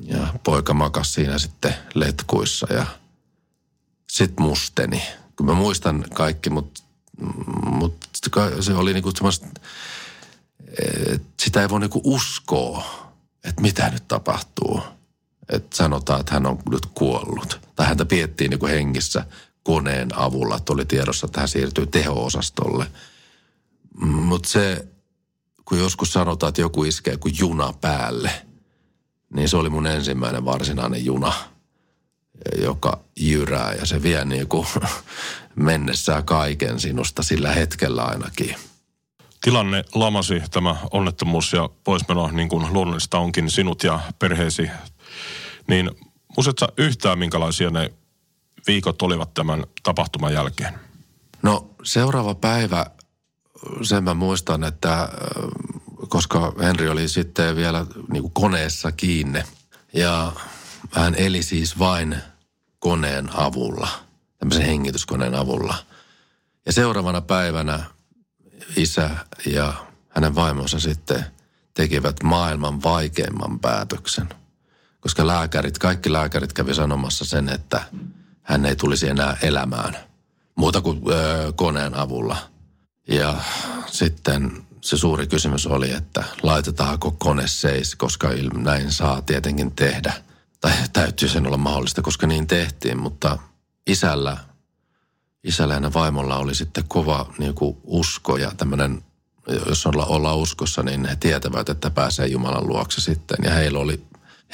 ja 0.00 0.34
poika 0.44 0.74
makas 0.74 1.14
siinä 1.14 1.38
sitten 1.38 1.74
letkuissa 1.94 2.72
ja 2.72 2.86
sit 4.10 4.40
musteni 4.40 5.02
kun 5.36 5.46
mä 5.46 5.54
muistan 5.54 6.04
kaikki, 6.14 6.50
mutta 6.50 6.82
mut 7.64 7.96
se 8.60 8.74
oli 8.74 8.92
niinku 8.92 9.10
semmoista, 9.10 9.46
sitä 11.42 11.62
ei 11.62 11.68
voi 11.68 11.80
niinku 11.80 12.00
uskoa, 12.04 12.84
että 13.44 13.62
mitä 13.62 13.90
nyt 13.90 14.08
tapahtuu. 14.08 14.80
Että 15.48 15.76
sanotaan, 15.76 16.20
että 16.20 16.32
hän 16.32 16.46
on 16.46 16.58
nyt 16.70 16.86
kuollut. 16.86 17.60
Tai 17.76 17.86
häntä 17.86 18.04
piettiin 18.04 18.50
niinku 18.50 18.66
hengissä 18.66 19.24
koneen 19.62 20.08
avulla, 20.18 20.56
että 20.56 20.72
oli 20.72 20.84
tiedossa, 20.84 21.26
että 21.26 21.40
hän 21.40 21.48
siirtyy 21.48 21.86
teho-osastolle. 21.86 22.86
Mutta 24.00 24.48
se, 24.48 24.86
kun 25.64 25.78
joskus 25.78 26.12
sanotaan, 26.12 26.48
että 26.48 26.60
joku 26.60 26.84
iskee 26.84 27.16
kuin 27.16 27.34
juna 27.38 27.72
päälle, 27.80 28.30
niin 29.34 29.48
se 29.48 29.56
oli 29.56 29.70
mun 29.70 29.86
ensimmäinen 29.86 30.44
varsinainen 30.44 31.04
juna– 31.04 31.32
joka 32.58 33.00
jyrää 33.16 33.74
ja 33.74 33.86
se 33.86 34.02
vie 34.02 34.24
niin 34.24 34.48
kuin 34.48 34.66
mennessään 35.56 36.24
kaiken 36.24 36.80
sinusta 36.80 37.22
sillä 37.22 37.52
hetkellä 37.52 38.04
ainakin. 38.04 38.56
Tilanne 39.42 39.84
lamasi 39.94 40.42
tämä 40.50 40.76
onnettomuus 40.90 41.52
ja 41.52 41.68
poismeno, 41.84 42.30
niin 42.30 42.48
kuin 42.48 42.72
luonnollista 42.72 43.18
onkin 43.18 43.50
sinut 43.50 43.82
ja 43.84 44.00
perheesi. 44.18 44.70
Niin 45.66 45.90
muistatko 46.36 46.66
yhtään, 46.78 47.18
minkälaisia 47.18 47.70
ne 47.70 47.92
viikot 48.66 49.02
olivat 49.02 49.34
tämän 49.34 49.64
tapahtuman 49.82 50.32
jälkeen? 50.32 50.74
No 51.42 51.70
seuraava 51.82 52.34
päivä, 52.34 52.86
sen 53.82 54.04
mä 54.04 54.14
muistan, 54.14 54.64
että 54.64 55.08
koska 56.08 56.52
Henri 56.62 56.88
oli 56.88 57.08
sitten 57.08 57.56
vielä 57.56 57.86
niin 58.12 58.22
kuin 58.22 58.32
koneessa 58.32 58.92
kiinni 58.92 59.42
ja 59.92 60.32
hän 60.92 61.14
eli 61.14 61.42
siis 61.42 61.78
vain 61.78 62.16
koneen 62.78 63.30
avulla, 63.36 63.88
tämmöisen 64.38 64.66
hengityskoneen 64.66 65.34
avulla. 65.34 65.74
Ja 66.66 66.72
seuraavana 66.72 67.20
päivänä 67.20 67.84
isä 68.76 69.10
ja 69.46 69.74
hänen 70.08 70.34
vaimonsa 70.34 70.80
sitten 70.80 71.24
tekivät 71.74 72.22
maailman 72.22 72.82
vaikeimman 72.82 73.58
päätöksen. 73.58 74.28
Koska 75.00 75.26
lääkärit, 75.26 75.78
kaikki 75.78 76.12
lääkärit 76.12 76.52
kävi 76.52 76.74
sanomassa 76.74 77.24
sen, 77.24 77.48
että 77.48 77.82
hän 78.42 78.66
ei 78.66 78.76
tulisi 78.76 79.08
enää 79.08 79.36
elämään 79.42 79.96
muuta 80.54 80.80
kuin 80.80 81.00
öö, 81.10 81.52
koneen 81.52 81.94
avulla. 81.94 82.36
Ja 83.08 83.36
sitten 83.86 84.66
se 84.80 84.96
suuri 84.96 85.26
kysymys 85.26 85.66
oli, 85.66 85.90
että 85.92 86.24
laitetaanko 86.42 87.10
kone 87.10 87.48
seis, 87.48 87.94
koska 87.94 88.28
näin 88.54 88.92
saa 88.92 89.22
tietenkin 89.22 89.72
tehdä– 89.72 90.12
tai 90.62 90.72
täytyy 90.92 91.28
sen 91.28 91.46
olla 91.46 91.56
mahdollista, 91.56 92.02
koska 92.02 92.26
niin 92.26 92.46
tehtiin, 92.46 92.98
mutta 92.98 93.38
isällä, 93.86 94.36
isällä 95.44 95.74
ja 95.74 95.92
vaimolla 95.94 96.36
oli 96.36 96.54
sitten 96.54 96.84
kova 96.88 97.34
niin 97.38 97.54
kuin 97.54 97.76
usko 97.84 98.36
ja 98.36 98.52
tämmöinen, 98.56 99.02
jos 99.66 99.86
olla, 99.86 100.06
ollaan 100.06 100.36
uskossa, 100.36 100.82
niin 100.82 101.04
he 101.04 101.16
tietävät, 101.16 101.68
että 101.68 101.90
pääsee 101.90 102.26
Jumalan 102.26 102.68
luokse 102.68 103.00
sitten. 103.00 103.36
Ja 103.44 103.50
heillä 103.50 103.78
oli 103.78 104.02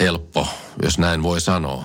helppo, 0.01 0.49
jos 0.83 0.99
näin 0.99 1.23
voi 1.23 1.41
sanoa, 1.41 1.85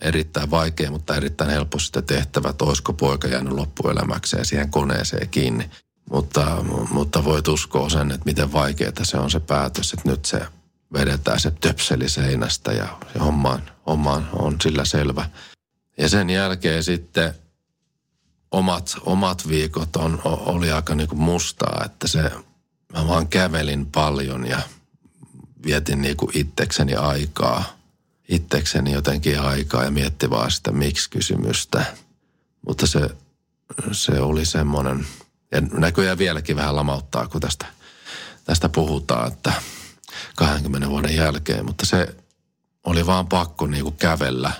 erittäin 0.00 0.50
vaikea, 0.50 0.90
mutta 0.90 1.16
erittäin 1.16 1.50
helppo 1.50 1.78
sitä 1.78 2.02
tehtävä, 2.02 2.48
että 2.48 2.64
olisiko 2.64 2.92
poika 2.92 3.28
jäänyt 3.28 3.52
loppuelämäkseen 3.52 4.44
siihen 4.44 4.70
koneeseen 4.70 5.28
kiinni. 5.28 5.70
Mutta, 6.10 6.64
mutta 6.90 7.24
voit 7.24 7.48
uskoa 7.48 7.88
sen, 7.88 8.10
että 8.10 8.24
miten 8.24 8.52
vaikeaa 8.52 8.92
se 9.02 9.16
on 9.16 9.30
se 9.30 9.40
päätös, 9.40 9.92
että 9.92 10.08
nyt 10.08 10.24
se 10.24 10.40
vedetään 10.92 11.40
se 11.40 11.50
töpseli 11.50 12.08
seinästä 12.08 12.72
ja 12.72 12.98
se 13.12 13.18
homma, 13.18 13.58
homma 13.86 14.22
on 14.32 14.56
sillä 14.62 14.84
selvä. 14.84 15.30
Ja 15.98 16.08
sen 16.08 16.30
jälkeen 16.30 16.84
sitten 16.84 17.34
omat, 18.52 18.96
omat 19.00 19.48
viikot 19.48 19.96
on, 19.96 20.20
oli 20.24 20.72
aika 20.72 20.94
niin 20.94 21.08
kuin 21.08 21.20
mustaa, 21.20 21.82
että 21.84 22.08
se, 22.08 22.30
mä 22.92 23.08
vaan 23.08 23.28
kävelin 23.28 23.86
paljon 23.86 24.46
ja 24.46 24.60
vietin 25.66 26.02
niin 26.02 26.16
kuin 26.16 26.30
itsekseni 26.34 26.94
aikaa, 26.94 27.64
itsekseni 28.28 28.92
jotenkin 28.92 29.40
aikaa 29.40 29.84
ja 29.84 29.90
mietti 29.90 30.30
vaan 30.30 30.50
sitä 30.50 30.72
miksi-kysymystä. 30.72 31.84
Mutta 32.68 32.86
se, 32.86 33.10
se 33.92 34.20
oli 34.20 34.44
semmoinen, 34.44 35.06
ja 35.52 35.60
näköjään 35.60 36.18
vieläkin 36.18 36.56
vähän 36.56 36.76
lamauttaa, 36.76 37.28
kun 37.28 37.40
tästä, 37.40 37.66
tästä 38.44 38.68
puhutaan, 38.68 39.32
että– 39.32 39.52
20 40.36 40.88
vuoden 40.88 41.16
jälkeen, 41.16 41.66
mutta 41.66 41.86
se 41.86 42.16
oli 42.84 43.06
vaan 43.06 43.26
pakko 43.28 43.66
niin 43.66 43.82
kuin 43.82 43.96
kävellä, 43.96 44.52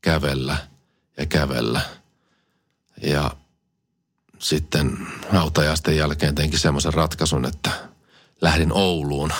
kävellä 0.00 0.56
ja 1.16 1.26
kävellä. 1.26 1.80
Ja 3.02 3.30
sitten 4.38 4.98
hautajaisten 5.30 5.96
jälkeen 5.96 6.34
teinkin 6.34 6.58
semmoisen 6.58 6.94
ratkaisun, 6.94 7.44
että 7.44 7.70
lähdin 8.40 8.72
Ouluun 8.72 9.32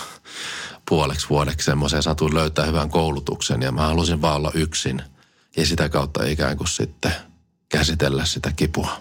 puoleksi 0.88 1.28
vuodeksi 1.30 1.64
semmoiseen. 1.64 2.02
Satuin 2.02 2.34
löytää 2.34 2.66
hyvän 2.66 2.90
koulutuksen 2.90 3.62
ja 3.62 3.72
mä 3.72 3.86
halusin 3.86 4.22
vaan 4.22 4.36
olla 4.36 4.50
yksin 4.54 5.02
ja 5.56 5.66
sitä 5.66 5.88
kautta 5.88 6.24
ikään 6.24 6.56
kuin 6.56 6.68
sitten 6.68 7.12
käsitellä 7.68 8.24
sitä 8.24 8.52
kipua. 8.56 9.00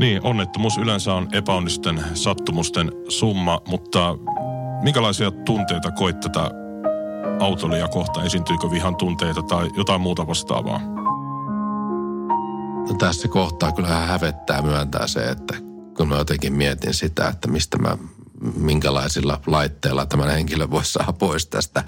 Niin, 0.00 0.20
onnettomuus 0.22 0.78
yleensä 0.78 1.14
on 1.14 1.28
epäonnisten 1.32 2.04
sattumusten 2.14 2.92
summa, 3.08 3.60
mutta 3.66 4.18
minkälaisia 4.82 5.30
tunteita 5.30 5.90
koit 5.90 6.20
tätä 6.20 6.50
autolia 7.40 7.88
kohta? 7.88 8.22
Esiintyykö 8.22 8.70
vihan 8.70 8.96
tunteita 8.96 9.42
tai 9.42 9.70
jotain 9.76 10.00
muuta 10.00 10.26
vastaavaa? 10.26 10.80
No 12.88 12.94
tässä 12.98 13.28
kohtaa 13.28 13.72
kyllä 13.72 13.88
hävettää 13.88 14.62
myöntää 14.62 15.06
se, 15.06 15.30
että 15.30 15.54
kun 15.96 16.08
mä 16.08 16.16
jotenkin 16.16 16.52
mietin 16.52 16.94
sitä, 16.94 17.28
että 17.28 17.48
mistä 17.48 17.78
mä, 17.78 17.98
minkälaisilla 18.56 19.40
laitteilla 19.46 20.06
tämän 20.06 20.30
henkilö 20.30 20.70
voisi 20.70 20.92
saada 20.92 21.12
pois 21.12 21.46
tästä. 21.46 21.84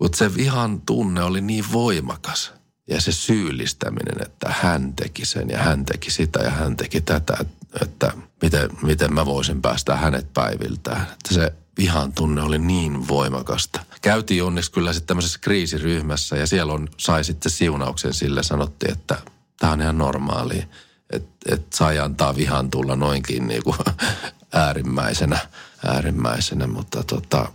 Mutta 0.00 0.18
se 0.18 0.34
vihan 0.34 0.80
tunne 0.80 1.22
oli 1.22 1.40
niin 1.40 1.64
voimakas– 1.72 2.52
ja 2.88 3.00
se 3.00 3.12
syyllistäminen, 3.12 4.26
että 4.26 4.54
hän 4.60 4.92
teki 4.92 5.26
sen 5.26 5.48
ja 5.48 5.58
hän 5.58 5.84
teki 5.84 6.10
sitä 6.10 6.40
ja 6.40 6.50
hän 6.50 6.76
teki 6.76 7.00
tätä, 7.00 7.36
että 7.82 8.12
miten, 8.42 8.70
miten 8.82 9.14
mä 9.14 9.26
voisin 9.26 9.62
päästä 9.62 9.96
hänet 9.96 10.32
päiviltään. 10.32 11.02
Että 11.02 11.34
se 11.34 11.52
vihan 11.78 12.12
tunne 12.12 12.42
oli 12.42 12.58
niin 12.58 13.08
voimakasta. 13.08 13.80
Käytiin 14.02 14.44
onneksi 14.44 14.72
kyllä 14.72 14.92
sitten 14.92 15.06
tämmöisessä 15.06 15.38
kriisiryhmässä 15.42 16.36
ja 16.36 16.46
siellä 16.46 16.72
on, 16.72 16.88
sai 16.96 17.24
sitten 17.24 17.52
siunauksen 17.52 18.14
sille. 18.14 18.42
Sanottiin, 18.42 18.92
että 18.92 19.18
tämä 19.58 19.72
on 19.72 19.80
ihan 19.80 19.98
normaali, 19.98 20.64
että 21.10 21.54
et 21.54 21.72
sai 21.72 21.98
antaa 21.98 22.36
vihan 22.36 22.70
tulla 22.70 22.96
noinkin 22.96 23.48
niin 23.48 23.62
kuin 23.62 23.76
äärimmäisenä, 24.52 25.38
äärimmäisenä. 25.86 26.66
Mutta 26.66 27.04
tota, 27.04 27.52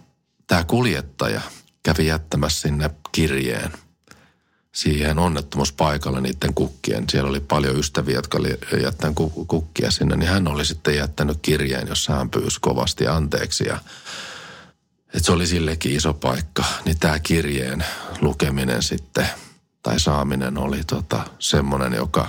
tämä 0.48 0.64
kuljettaja 0.64 1.42
kävi 1.84 2.06
jättämässä 2.08 2.62
sinne 2.62 2.90
kirjeen– 3.12 3.72
siihen 4.76 5.20
onnettomuuspaikalle 5.20 6.22
niiden 6.22 6.54
kukkien. 6.54 7.06
Siellä 7.10 7.30
oli 7.30 7.40
paljon 7.40 7.80
ystäviä, 7.80 8.16
jotka 8.16 8.38
oli 8.38 8.58
jättänyt 8.84 9.18
kukkia 9.48 9.92
sinne, 9.92 10.16
niin 10.16 10.30
hän 10.30 10.48
oli 10.48 10.66
sitten 10.66 10.96
jättänyt 10.96 11.38
kirjeen, 11.42 11.88
jossa 11.88 12.14
hän 12.14 12.30
pyysi 12.30 12.58
kovasti 12.62 13.08
anteeksi 13.08 13.68
ja 13.68 13.80
että 15.08 15.26
se 15.26 15.32
oli 15.32 15.48
sillekin 15.48 15.96
iso 15.96 16.14
paikka. 16.14 16.64
Niin 16.86 17.00
tämä 17.00 17.20
kirjeen 17.20 17.86
lukeminen 18.22 18.84
sitten 18.84 19.28
tai 19.84 20.00
saaminen 20.00 20.58
oli 20.58 20.84
tota, 20.84 21.24
semmoinen, 21.40 21.94
joka 21.94 22.28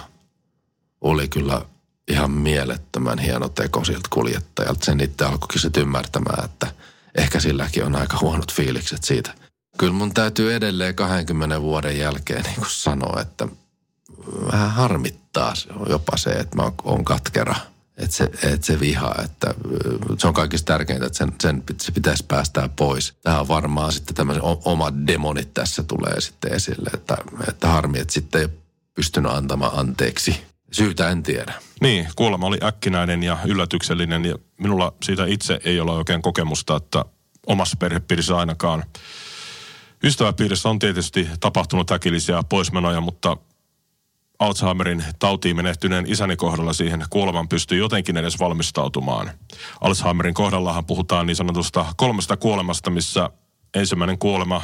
oli 1.00 1.28
kyllä 1.28 1.62
ihan 2.08 2.30
mielettömän 2.30 3.18
hieno 3.18 3.48
teko 3.48 3.84
siltä 3.84 4.08
kuljettajalta. 4.10 4.84
Sen 4.84 5.00
itse 5.00 5.24
alkoikin 5.24 5.60
sitten 5.60 5.82
ymmärtämään, 5.82 6.44
että 6.44 6.66
ehkä 7.14 7.40
silläkin 7.40 7.84
on 7.84 7.96
aika 7.96 8.18
huonot 8.20 8.52
fiilikset 8.52 9.04
siitä– 9.04 9.34
kyllä 9.78 9.92
mun 9.92 10.14
täytyy 10.14 10.54
edelleen 10.54 10.94
20 10.94 11.62
vuoden 11.62 11.98
jälkeen 11.98 12.42
niin 12.42 12.54
kuin 12.54 12.70
sanoa, 12.70 13.20
että 13.20 13.48
vähän 14.52 14.70
harmittaa 14.70 15.54
jopa 15.88 16.16
se, 16.16 16.30
että 16.30 16.56
mä 16.56 16.72
oon 16.84 17.04
katkera. 17.04 17.54
Että 17.96 18.16
se, 18.16 18.24
että 18.24 18.66
se 18.66 18.80
viha, 18.80 19.14
että 19.24 19.54
se 20.18 20.28
on 20.28 20.34
kaikista 20.34 20.72
tärkeintä, 20.72 21.06
että 21.06 21.18
sen, 21.18 21.32
sen 21.42 21.62
se 21.80 21.92
pitäisi 21.92 22.24
päästää 22.28 22.68
pois. 22.68 23.14
Tämä 23.22 23.40
on 23.40 23.48
varmaan 23.48 23.92
sitten 23.92 24.14
tämmöisen 24.14 24.42
omat 24.64 24.94
demonit 25.06 25.54
tässä 25.54 25.82
tulee 25.82 26.20
sitten 26.20 26.52
esille, 26.52 26.90
että, 26.94 27.16
että 27.48 27.68
harmi, 27.68 27.98
että 27.98 28.12
sitten 28.12 28.40
ei 28.40 28.48
pystynyt 28.94 29.32
antamaan 29.32 29.78
anteeksi. 29.78 30.40
Syytä 30.72 31.10
en 31.10 31.22
tiedä. 31.22 31.54
Niin, 31.80 32.08
kuolema 32.16 32.46
oli 32.46 32.58
äkkinäinen 32.62 33.22
ja 33.22 33.38
yllätyksellinen 33.44 34.24
ja 34.24 34.34
minulla 34.60 34.92
siitä 35.02 35.26
itse 35.26 35.60
ei 35.64 35.80
ole 35.80 35.92
oikein 35.92 36.22
kokemusta, 36.22 36.76
että 36.76 37.04
omassa 37.46 37.76
perhepiirissä 37.76 38.36
ainakaan– 38.36 38.84
Ystäväpiirissä 40.04 40.68
on 40.68 40.78
tietysti 40.78 41.28
tapahtunut 41.40 41.90
äkillisiä 41.90 42.42
poismenoja, 42.48 43.00
mutta 43.00 43.36
Alzheimerin 44.38 45.04
tautiin 45.18 45.56
menehtyneen 45.56 46.06
isäni 46.08 46.36
kohdalla 46.36 46.72
siihen 46.72 47.04
kuoleman 47.10 47.48
pystyy 47.48 47.78
jotenkin 47.78 48.16
edes 48.16 48.38
valmistautumaan. 48.38 49.30
Alzheimerin 49.80 50.34
kohdallahan 50.34 50.84
puhutaan 50.84 51.26
niin 51.26 51.36
sanotusta 51.36 51.86
kolmesta 51.96 52.36
kuolemasta, 52.36 52.90
missä 52.90 53.30
ensimmäinen 53.74 54.18
kuolema 54.18 54.62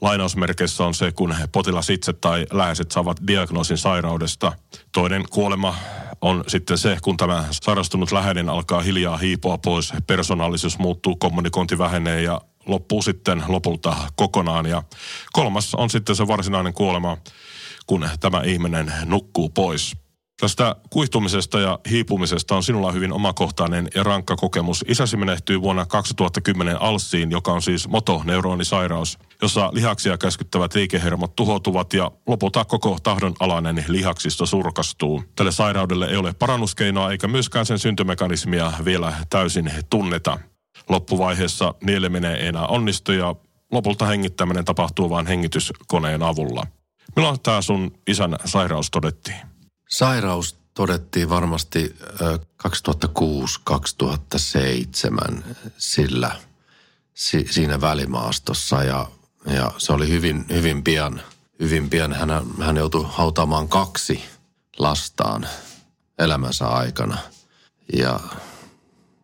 lainausmerkeissä 0.00 0.84
on 0.84 0.94
se, 0.94 1.12
kun 1.12 1.34
potilas 1.52 1.90
itse 1.90 2.12
tai 2.12 2.46
läheiset 2.52 2.90
saavat 2.90 3.20
diagnoosin 3.26 3.78
sairaudesta. 3.78 4.52
Toinen 4.92 5.24
kuolema 5.30 5.74
on 6.20 6.44
sitten 6.46 6.78
se, 6.78 6.98
kun 7.02 7.16
tämä 7.16 7.44
sairastunut 7.50 8.12
läheinen 8.12 8.48
alkaa 8.48 8.80
hiljaa 8.80 9.16
hiipua 9.16 9.58
pois, 9.58 9.92
persoonallisuus 10.06 10.78
muuttuu, 10.78 11.16
kommunikointi 11.16 11.78
vähenee 11.78 12.22
ja 12.22 12.40
loppuu 12.70 13.02
sitten 13.02 13.42
lopulta 13.48 13.96
kokonaan. 14.16 14.66
Ja 14.66 14.82
kolmas 15.32 15.74
on 15.74 15.90
sitten 15.90 16.16
se 16.16 16.26
varsinainen 16.26 16.74
kuolema, 16.74 17.16
kun 17.86 18.08
tämä 18.20 18.42
ihminen 18.44 18.92
nukkuu 19.04 19.48
pois. 19.48 19.96
Tästä 20.40 20.76
kuihtumisesta 20.90 21.60
ja 21.60 21.78
hiipumisesta 21.90 22.56
on 22.56 22.62
sinulla 22.62 22.92
hyvin 22.92 23.12
omakohtainen 23.12 23.88
ja 23.94 24.02
rankka 24.02 24.36
kokemus. 24.36 24.84
Isäsi 24.88 25.16
menehtyi 25.16 25.62
vuonna 25.62 25.86
2010 25.86 26.82
Alssiin, 26.82 27.30
joka 27.30 27.52
on 27.52 27.62
siis 27.62 27.88
motoneuronisairaus, 27.88 29.18
jossa 29.42 29.70
lihaksia 29.72 30.18
käskyttävät 30.18 30.74
liikehermot 30.74 31.36
tuhoutuvat 31.36 31.92
ja 31.92 32.10
lopulta 32.26 32.64
koko 32.64 32.98
tahdon 33.02 33.34
alainen 33.40 33.84
lihaksista 33.88 34.46
surkastuu. 34.46 35.24
Tälle 35.36 35.52
sairaudelle 35.52 36.06
ei 36.06 36.16
ole 36.16 36.32
parannuskeinoa 36.32 37.10
eikä 37.10 37.28
myöskään 37.28 37.66
sen 37.66 37.78
syntymekanismia 37.78 38.72
vielä 38.84 39.12
täysin 39.30 39.70
tunneta. 39.90 40.38
Loppuvaiheessa 40.88 41.74
nieleminen 41.84 42.34
ei 42.34 42.46
enää 42.46 42.66
onnistu 42.66 43.12
ja 43.12 43.34
lopulta 43.72 44.06
hengittäminen 44.06 44.64
tapahtuu 44.64 45.10
vain 45.10 45.26
hengityskoneen 45.26 46.22
avulla. 46.22 46.66
Milloin 47.16 47.40
tämä 47.40 47.62
sun 47.62 47.98
isän 48.06 48.36
sairaus 48.44 48.90
todettiin? 48.90 49.36
Sairaus 49.88 50.56
todettiin 50.74 51.30
varmasti 51.30 51.96
2006-2007 55.38 55.42
sillä 55.78 56.36
si, 57.14 57.46
siinä 57.50 57.80
välimaastossa 57.80 58.84
ja, 58.84 59.06
ja 59.46 59.72
se 59.78 59.92
oli 59.92 60.08
hyvin, 60.08 60.44
hyvin 60.52 60.84
pian, 60.84 61.22
hyvin 61.60 61.90
pian 61.90 62.12
hän, 62.12 62.30
hän 62.60 62.76
joutui 62.76 63.06
hautaamaan 63.08 63.68
kaksi 63.68 64.24
lastaan 64.78 65.46
elämänsä 66.18 66.68
aikana. 66.68 67.18
Ja 67.92 68.20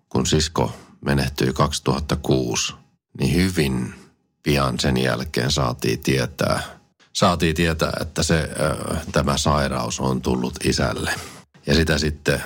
kun 0.09 0.27
sisko 0.27 0.73
menehtyi 1.07 1.53
2006, 1.53 2.75
niin 3.21 3.35
hyvin 3.35 3.95
pian 4.43 4.81
sen 4.81 4.97
jälkeen 4.97 5.51
saatiin 5.51 5.99
tietää– 5.99 6.63
saatiin 7.17 7.57
tietää, 7.57 7.93
että 8.01 8.23
se, 8.23 8.51
tämä 9.13 9.39
sairaus 9.39 10.01
on 10.01 10.23
tullut 10.23 10.55
isälle. 10.65 11.11
Ja 11.67 11.75
sitä 11.75 11.99
sitten 11.99 12.43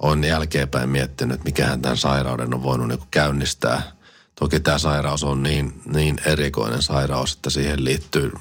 on 0.00 0.24
jälkeenpäin 0.24 0.88
miettinyt, 0.88 1.44
mikähän 1.44 1.82
tämän 1.82 1.96
sairauden 1.96 2.54
on 2.54 2.62
voinut 2.62 2.88
niin 2.88 3.00
käynnistää. 3.10 3.82
Toki 4.40 4.60
tämä 4.60 4.78
sairaus 4.78 5.24
on 5.24 5.42
niin, 5.42 5.82
niin 5.94 6.16
erikoinen 6.26 6.82
sairaus, 6.82 7.32
että 7.32 7.50
siihen 7.50 7.84
liittyy, 7.84 8.32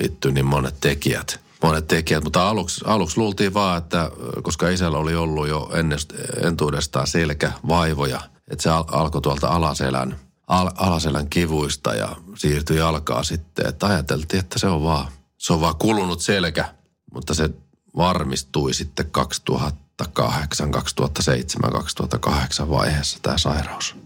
liittyy 0.00 0.32
niin 0.32 0.46
monet 0.46 0.74
tekijät. 0.80 1.40
Monet 1.62 1.86
tekijät, 1.86 2.24
mutta 2.24 2.48
aluksi, 2.48 2.84
aluksi 2.84 3.18
luultiin 3.18 3.54
vaan, 3.54 3.78
että 3.78 4.10
koska 4.42 4.68
isällä 4.68 4.98
oli 4.98 5.14
ollut 5.14 5.48
jo 5.48 5.70
ennest, 5.74 6.12
entuudestaan 6.42 7.06
selkävaivoja, 7.06 8.20
että 8.50 8.62
se 8.62 8.70
al, 8.70 8.84
alkoi 8.92 9.22
tuolta 9.22 9.48
alaselän, 9.48 10.16
al, 10.46 10.70
alaselän 10.76 11.28
kivuista 11.30 11.94
ja 11.94 12.16
siirtyi 12.36 12.78
jalkaa 12.78 13.22
sitten. 13.22 13.66
Että 13.66 13.86
ajateltiin, 13.86 14.40
että 14.40 14.58
se 14.58 14.66
on 14.66 14.82
vaan 14.82 15.08
se 15.38 15.52
on 15.52 15.60
vaan 15.60 15.76
kulunut 15.76 16.20
selkä, 16.20 16.74
mutta 17.14 17.34
se 17.34 17.50
varmistui 17.96 18.74
sitten 18.74 19.10
2008, 19.10 20.70
2007, 20.70 21.72
2008 21.72 22.70
vaiheessa 22.70 23.18
tämä 23.22 23.38
sairaus. 23.38 23.96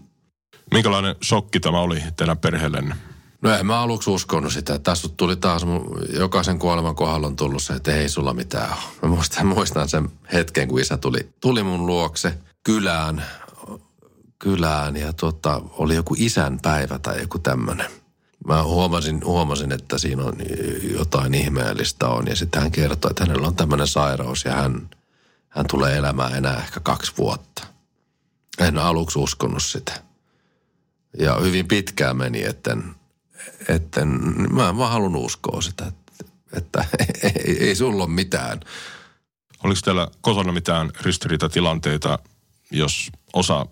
Minkälainen 0.71 1.15
shokki 1.23 1.59
tämä 1.59 1.79
oli 1.79 2.03
teidän 2.17 2.37
perheellenne? 2.37 2.95
No 3.41 3.55
en 3.55 3.65
mä 3.65 3.81
aluksi 3.81 4.09
uskonut 4.09 4.53
sitä. 4.53 4.79
Tässä 4.79 5.09
tuli 5.17 5.35
taas, 5.35 5.65
jokaisen 6.13 6.59
kuoleman 6.59 6.95
kohdalla 6.95 7.27
on 7.27 7.35
tullut 7.35 7.63
se, 7.63 7.73
että 7.73 7.95
ei 7.95 8.09
sulla 8.09 8.33
mitään 8.33 8.69
ole. 8.69 8.79
Mä 9.01 9.09
muistan, 9.15 9.47
muistan 9.47 9.89
sen 9.89 10.11
hetken, 10.33 10.67
kun 10.67 10.79
isä 10.79 10.97
tuli, 10.97 11.29
tuli 11.41 11.63
mun 11.63 11.85
luokse 11.85 12.37
kylään, 12.63 13.25
kylään 14.41 14.97
ja 14.97 15.13
tuota, 15.13 15.61
oli 15.71 15.95
joku 15.95 16.15
isän 16.17 16.59
päivä 16.61 16.99
tai 16.99 17.21
joku 17.21 17.39
tämmöinen 17.39 17.91
mä 18.47 18.63
huomasin, 18.63 19.25
huomasin, 19.25 19.71
että 19.71 19.97
siinä 19.97 20.23
on 20.23 20.35
jotain 20.97 21.33
ihmeellistä 21.33 22.07
on. 22.07 22.27
Ja 22.27 22.35
sitten 22.35 22.61
hän 22.61 22.71
kertoi, 22.71 23.11
että 23.11 23.25
hänellä 23.25 23.47
on 23.47 23.55
tämmöinen 23.55 23.87
sairaus 23.87 24.45
ja 24.45 24.51
hän, 24.51 24.89
hän 25.49 25.65
tulee 25.69 25.97
elämään 25.97 26.35
enää 26.35 26.57
ehkä 26.57 26.79
kaksi 26.79 27.11
vuotta. 27.17 27.67
En 28.59 28.77
aluksi 28.77 29.19
uskonut 29.19 29.63
sitä. 29.63 30.03
Ja 31.19 31.35
hyvin 31.35 31.67
pitkään 31.67 32.17
meni, 32.17 32.43
etten, 32.43 32.95
etten 33.67 34.07
mä 34.51 34.69
en 34.69 34.77
vaan 34.77 34.91
halunnut 34.91 35.25
uskoa 35.25 35.61
sitä, 35.61 35.85
että, 35.85 36.25
että 36.57 36.85
ei, 37.23 37.67
ei 37.67 37.75
sulla 37.75 38.03
ole 38.03 38.11
mitään. 38.13 38.59
Oliko 39.63 39.79
teillä 39.83 40.07
kotona 40.21 40.51
mitään 40.51 40.91
ristiriitatilanteita, 41.01 42.19
jos 42.71 43.11
osa 43.33 43.65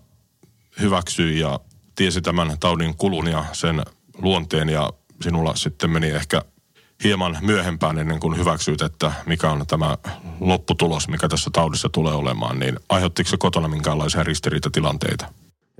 hyväksyi 0.80 1.38
ja 1.38 1.60
tiesi 1.94 2.20
tämän 2.20 2.56
taudin 2.60 2.96
kulun 2.96 3.26
ja 3.26 3.44
sen 3.52 3.82
luonteen 4.18 4.68
ja 4.68 4.90
sinulla 5.22 5.54
sitten 5.56 5.90
meni 5.90 6.10
ehkä 6.10 6.42
hieman 7.04 7.38
myöhempään 7.40 7.98
ennen 7.98 8.20
kuin 8.20 8.38
hyväksyit, 8.38 8.82
että 8.82 9.12
mikä 9.26 9.50
on 9.50 9.66
tämä 9.66 9.98
lopputulos, 10.40 11.08
mikä 11.08 11.28
tässä 11.28 11.50
taudissa 11.52 11.88
tulee 11.88 12.14
olemaan, 12.14 12.58
niin 12.58 12.76
aiheuttiko 12.88 13.30
se 13.30 13.36
kotona 13.36 13.68
minkäänlaisia 13.68 14.22
ristiriitatilanteita? 14.22 15.26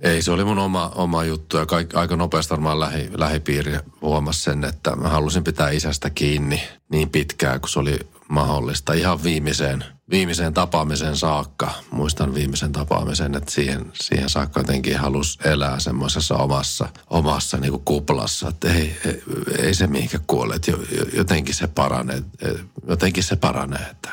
Ei, 0.03 0.23
se 0.23 0.31
oli 0.31 0.45
mun 0.45 0.59
oma, 0.59 0.93
oma 0.95 1.25
juttu 1.25 1.57
ja 1.57 1.67
kaik, 1.67 1.97
aika 1.97 2.17
nopeasti 2.17 2.51
varmaan 2.51 2.81
lähi, 2.81 3.11
lähipiiri 3.15 3.79
huomasi 4.03 4.43
sen, 4.43 4.65
että 4.65 4.97
mä 4.97 5.09
halusin 5.09 5.45
pitää 5.45 5.71
isästä 5.71 6.11
kiinni 6.11 6.63
niin 6.93 7.11
pitkään 7.11 7.61
kuin 7.61 7.71
se 7.71 7.79
oli 7.79 7.99
mahdollista. 8.29 8.93
Ihan 8.93 9.23
viimeiseen, 9.23 9.85
viimeiseen 10.11 10.55
tapaamiseen 10.55 11.17
saakka. 11.17 11.71
Muistan 11.91 12.35
viimeisen 12.35 12.73
tapaamisen, 12.73 13.35
että 13.35 13.51
siihen, 13.51 13.93
siihen 13.95 14.31
saakka 14.31 14.61
jotenkin 14.61 14.99
halusi 14.99 15.39
elää 15.45 15.81
semmoisessa 15.81 16.37
omassa, 16.37 16.89
omassa 17.11 17.57
niin 17.57 17.71
kuin 17.71 17.85
kuplassa. 17.85 18.49
Että 18.49 18.73
ei, 18.73 18.97
ei, 19.07 19.23
ei 19.59 19.75
se 19.75 19.87
mihinkä 19.87 20.19
kuole, 20.27 20.55
että 20.55 20.73
jotenkin 21.17 21.55
se 21.55 21.67
paranee. 21.67 22.23
Jotenkin 22.87 23.25
se 23.25 23.37
paranee, 23.37 23.87
että 23.91 24.11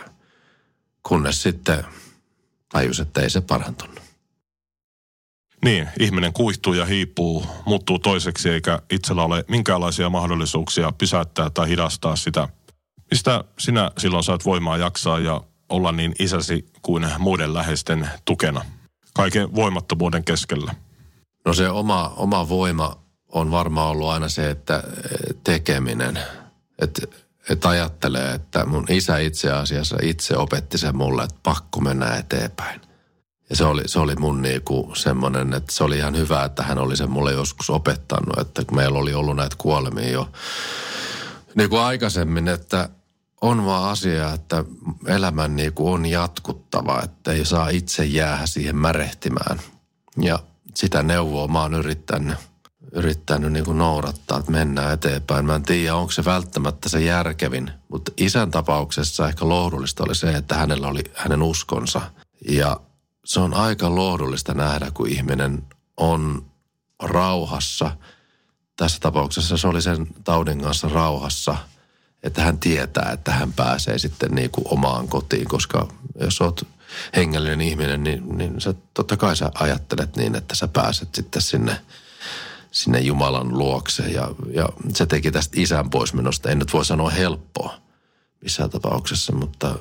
kunnes 1.03 1.43
sitten 1.43 1.85
tajus, 2.69 2.99
että 2.99 3.21
ei 3.21 3.29
se 3.29 3.41
parantunut. 3.41 3.99
Niin, 5.65 5.89
ihminen 5.99 6.33
kuihtuu 6.33 6.73
ja 6.73 6.85
hiipuu, 6.85 7.45
muuttuu 7.65 7.99
toiseksi 7.99 8.49
eikä 8.49 8.79
itsellä 8.91 9.23
ole 9.23 9.45
minkäänlaisia 9.47 10.09
mahdollisuuksia 10.09 10.91
pysäyttää 10.91 11.49
tai 11.49 11.69
hidastaa 11.69 12.15
sitä. 12.15 12.49
Mistä 13.11 13.43
sinä 13.59 13.91
silloin 13.97 14.23
saat 14.23 14.45
voimaa 14.45 14.77
jaksaa 14.77 15.19
ja 15.19 15.41
olla 15.69 15.91
niin 15.91 16.15
isäsi 16.19 16.65
kuin 16.81 17.07
muiden 17.19 17.53
läheisten 17.53 18.09
tukena 18.25 18.65
kaiken 19.13 19.55
voimattomuuden 19.55 20.23
keskellä? 20.23 20.75
No 21.45 21.53
se 21.53 21.69
oma, 21.69 22.13
oma 22.15 22.49
voima 22.49 22.97
on 23.27 23.51
varmaan 23.51 23.89
ollut 23.89 24.09
aina 24.09 24.29
se, 24.29 24.49
että 24.49 24.83
tekeminen. 25.43 26.19
Että 26.79 27.01
et 27.49 27.65
ajattelee, 27.65 28.33
että 28.33 28.65
mun 28.65 28.85
isä 28.89 29.17
itse 29.17 29.51
asiassa 29.51 29.97
itse 30.01 30.37
opetti 30.37 30.77
sen 30.77 30.97
mulle, 30.97 31.23
että 31.23 31.39
pakko 31.43 31.81
mennä 31.81 32.15
eteenpäin. 32.15 32.81
Ja 33.49 33.55
se 33.55 33.63
oli, 33.65 33.81
se 33.85 33.99
oli 33.99 34.15
mun 34.15 34.41
niinku 34.41 34.91
semmoinen, 34.95 35.53
että 35.53 35.73
se 35.73 35.83
oli 35.83 35.97
ihan 35.97 36.17
hyvä, 36.17 36.43
että 36.43 36.63
hän 36.63 36.77
oli 36.77 36.97
sen 36.97 37.11
mulle 37.11 37.31
joskus 37.31 37.69
opettanut, 37.69 38.39
että 38.39 38.63
meillä 38.71 38.99
oli 38.99 39.13
ollut 39.13 39.35
näitä 39.35 39.55
kuolemia 39.57 40.09
jo 40.11 40.31
niin 41.55 41.69
kuin 41.69 41.81
aikaisemmin, 41.81 42.47
että 42.47 42.89
on 43.41 43.65
vaan 43.65 43.89
asia, 43.89 44.33
että 44.33 44.63
elämän 45.07 45.55
niinku 45.55 45.91
on 45.93 46.05
jatkuttava, 46.05 47.01
että 47.03 47.31
ei 47.31 47.45
saa 47.45 47.69
itse 47.69 48.05
jäädä 48.05 48.45
siihen 48.45 48.75
märehtimään. 48.75 49.59
Ja 50.21 50.39
sitä 50.75 51.03
neuvoa 51.03 51.47
mä 51.47 51.61
oon 51.61 51.73
yrittänyt, 51.73 52.37
yrittänyt 52.91 53.51
niinku 53.51 53.73
noudattaa, 53.73 54.39
että 54.39 54.51
mennään 54.51 54.93
eteenpäin. 54.93 55.45
Mä 55.45 55.55
en 55.55 55.63
tiedä, 55.63 55.95
onko 55.95 56.11
se 56.11 56.25
välttämättä 56.25 56.89
se 56.89 57.01
järkevin, 57.01 57.71
mutta 57.89 58.11
isän 58.17 58.51
tapauksessa 58.51 59.27
ehkä 59.27 59.49
lohdullista 59.49 60.03
oli 60.03 60.15
se, 60.15 60.31
että 60.31 60.55
hänellä 60.55 60.87
oli 60.87 61.03
hänen 61.15 61.41
uskonsa. 61.41 62.01
Ja 62.49 62.79
se 63.25 63.39
on 63.39 63.53
aika 63.53 63.95
lohdullista 63.95 64.53
nähdä, 64.53 64.91
kun 64.93 65.09
ihminen 65.09 65.63
on 65.97 66.45
rauhassa. 67.03 67.97
Tässä 68.75 68.99
tapauksessa 68.99 69.57
se 69.57 69.67
oli 69.67 69.81
sen 69.81 70.07
taudin 70.23 70.61
kanssa 70.61 70.89
rauhassa, 70.89 71.57
että 72.27 72.41
hän 72.41 72.59
tietää, 72.59 73.11
että 73.13 73.31
hän 73.31 73.53
pääsee 73.53 73.99
sitten 73.99 74.31
niin 74.31 74.51
kuin 74.51 74.65
omaan 74.69 75.07
kotiin, 75.07 75.47
koska 75.47 75.87
jos 76.19 76.41
olet 76.41 76.67
hengellinen 77.15 77.61
ihminen, 77.61 78.03
niin, 78.03 78.37
niin 78.37 78.61
sä, 78.61 78.73
totta 78.93 79.17
kai 79.17 79.35
sä 79.35 79.51
ajattelet 79.53 80.15
niin, 80.15 80.35
että 80.35 80.55
sä 80.55 80.67
pääset 80.67 81.15
sitten 81.15 81.41
sinne, 81.41 81.81
sinne 82.71 82.99
Jumalan 82.99 83.57
luokse. 83.57 84.03
Ja, 84.03 84.27
ja 84.53 84.69
se 84.93 85.05
teki 85.05 85.31
tästä 85.31 85.61
isän 85.61 85.89
poismenosta, 85.89 86.49
en 86.49 86.59
nyt 86.59 86.73
voi 86.73 86.85
sanoa 86.85 87.09
helppoa 87.09 87.73
missään 88.41 88.69
tapauksessa, 88.69 89.33
mutta 89.33 89.75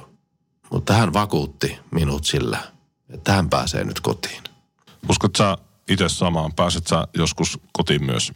mutta 0.70 0.92
hän 0.92 1.12
vakuutti 1.12 1.78
minut 1.90 2.24
sillä, 2.24 2.58
että 3.10 3.32
hän 3.32 3.50
pääsee 3.50 3.84
nyt 3.84 4.00
kotiin. 4.00 4.42
Uskot 5.10 5.36
sä 5.36 5.58
itse 5.88 6.08
samaan? 6.08 6.52
Pääset 6.52 6.86
sä 6.86 7.08
joskus 7.14 7.58
kotiin 7.72 8.04
myös? 8.04 8.32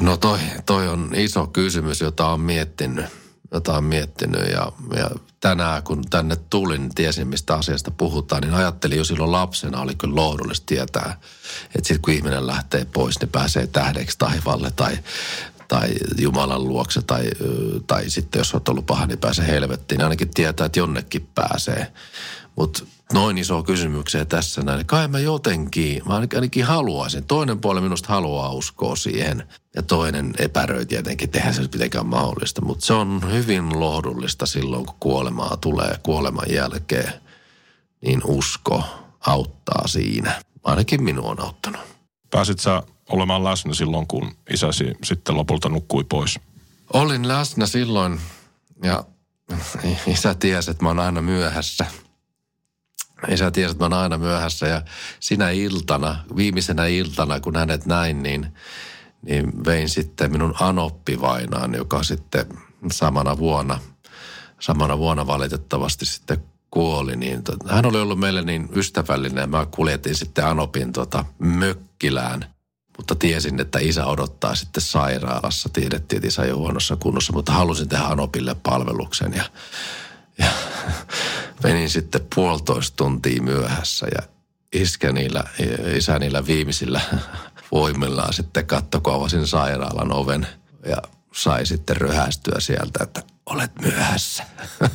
No 0.00 0.16
toi, 0.16 0.38
toi 0.66 0.88
on 0.88 1.10
iso 1.14 1.46
kysymys, 1.46 2.00
jota 2.00 2.28
on 2.28 2.40
miettinyt. 2.40 3.06
Jota 3.52 3.76
on 3.76 3.84
miettinyt 3.84 4.50
ja, 4.50 4.72
ja 4.96 5.10
tänään 5.40 5.82
kun 5.82 6.04
tänne 6.10 6.36
tulin, 6.50 6.80
niin 6.80 6.94
tiesin 6.94 7.28
mistä 7.28 7.54
asiasta 7.54 7.90
puhutaan, 7.90 8.42
niin 8.42 8.54
ajattelin 8.54 8.98
jo 8.98 9.04
silloin 9.04 9.32
lapsena, 9.32 9.80
oli 9.80 9.94
kyllä 9.94 10.14
lohdullista 10.14 10.66
tietää, 10.66 11.20
että 11.66 11.88
sitten 11.88 12.00
kun 12.02 12.14
ihminen 12.14 12.46
lähtee 12.46 12.84
pois, 12.84 13.20
niin 13.20 13.28
pääsee 13.28 13.66
tähdeksi 13.66 14.18
taivaalle 14.18 14.70
tai, 14.70 14.98
tai 15.68 15.88
Jumalan 16.18 16.64
luokse 16.64 17.02
tai, 17.02 17.30
tai 17.86 18.10
sitten 18.10 18.40
jos 18.40 18.54
on 18.54 18.60
ollut 18.68 18.86
paha, 18.86 19.06
niin 19.06 19.18
pääsee 19.18 19.46
helvettiin. 19.46 19.98
Niin 19.98 20.04
ainakin 20.04 20.30
tietää, 20.30 20.66
että 20.66 20.78
jonnekin 20.78 21.28
pääsee. 21.34 21.92
Mutta 22.58 22.84
noin 23.12 23.38
iso 23.38 23.62
kysymykseen 23.62 24.26
tässä 24.26 24.62
näin. 24.62 24.86
Kai 24.86 25.08
mä 25.08 25.18
jotenkin, 25.18 26.02
mä 26.06 26.14
ainakin 26.14 26.64
haluaisin. 26.64 27.24
Toinen 27.24 27.60
puoli 27.60 27.80
minusta 27.80 28.08
haluaa 28.08 28.52
uskoa 28.52 28.96
siihen 28.96 29.48
ja 29.76 29.82
toinen 29.82 30.34
epäröi 30.38 30.86
tietenkin, 30.86 31.30
tehdä 31.30 31.52
se 31.52 31.62
mitenkään 31.62 32.06
mahdollista. 32.06 32.64
Mutta 32.64 32.86
se 32.86 32.92
on 32.92 33.32
hyvin 33.32 33.80
lohdullista 33.80 34.46
silloin, 34.46 34.86
kun 34.86 34.96
kuolemaa 35.00 35.56
tulee 35.56 35.98
kuoleman 36.02 36.46
jälkeen. 36.50 37.12
Niin 38.00 38.20
usko 38.24 38.82
auttaa 39.26 39.86
siinä. 39.86 40.42
Ainakin 40.64 41.02
minua 41.02 41.30
on 41.30 41.40
auttanut. 41.40 41.80
Pääsit 42.30 42.58
sä 42.58 42.82
olemaan 43.08 43.44
läsnä 43.44 43.74
silloin, 43.74 44.06
kun 44.06 44.30
isäsi 44.50 44.92
sitten 45.04 45.36
lopulta 45.36 45.68
nukkui 45.68 46.04
pois? 46.04 46.40
Olin 46.92 47.28
läsnä 47.28 47.66
silloin 47.66 48.20
ja 48.82 49.04
isä 50.06 50.34
tiesi, 50.34 50.70
että 50.70 50.82
mä 50.82 50.88
oon 50.88 51.00
aina 51.00 51.22
myöhässä– 51.22 51.86
Isä 53.28 53.50
tiesi, 53.50 53.70
että 53.70 53.88
mä 53.88 53.96
oon 53.96 54.02
aina 54.02 54.18
myöhässä 54.18 54.66
ja 54.66 54.82
sinä 55.20 55.50
iltana, 55.50 56.16
viimeisenä 56.36 56.86
iltana, 56.86 57.40
kun 57.40 57.56
hänet 57.56 57.86
näin, 57.86 58.22
niin, 58.22 58.46
niin 59.22 59.64
vein 59.64 59.88
sitten 59.88 60.32
minun 60.32 60.54
anoppivainaan, 60.60 61.74
joka 61.74 62.02
sitten 62.02 62.46
samana 62.92 63.38
vuonna, 63.38 63.78
samana 64.60 64.98
vuonna 64.98 65.26
valitettavasti 65.26 66.06
sitten 66.06 66.42
kuoli. 66.70 67.16
Niin 67.16 67.42
hän 67.68 67.86
oli 67.86 68.00
ollut 68.00 68.18
meille 68.18 68.42
niin 68.42 68.68
ystävällinen 68.74 69.40
ja 69.42 69.46
mä 69.46 69.66
kuljetin 69.70 70.14
sitten 70.14 70.46
Anopin 70.46 70.92
tota, 70.92 71.24
mökkilään. 71.38 72.44
Mutta 72.96 73.14
tiesin, 73.14 73.60
että 73.60 73.78
isä 73.78 74.06
odottaa 74.06 74.54
sitten 74.54 74.82
sairaalassa. 74.82 75.68
Tiedettiin, 75.68 76.16
että 76.18 76.28
isä 76.28 76.42
ole 76.42 76.50
huonossa 76.50 76.96
kunnossa, 76.96 77.32
mutta 77.32 77.52
halusin 77.52 77.88
tehdä 77.88 78.04
Anopille 78.04 78.56
palveluksen 78.62 79.32
ja 79.32 79.44
ja 80.38 80.50
menin 81.62 81.90
sitten 81.90 82.26
puolitoista 82.34 82.96
tuntia 82.96 83.42
myöhässä 83.42 84.06
ja 84.06 84.22
iskä 84.72 85.12
niillä, 85.12 85.44
isä 85.94 86.18
niillä 86.18 86.46
viimeisillä 86.46 87.00
voimillaan 87.72 88.32
sitten 88.32 88.66
katto, 88.66 89.00
kun 89.00 89.14
avasin 89.14 89.46
sairaalan 89.46 90.12
oven 90.12 90.46
ja 90.86 90.96
sai 91.32 91.66
sitten 91.66 91.96
röhästyä 91.96 92.60
sieltä, 92.60 93.04
että 93.04 93.22
olet 93.46 93.72
myöhässä. 93.80 94.44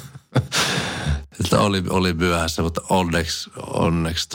että 1.44 1.60
oli, 1.60 1.84
oli 1.90 2.14
myöhässä, 2.14 2.62
mutta 2.62 2.82
onneksi, 2.90 3.50
onneksi 3.68 4.30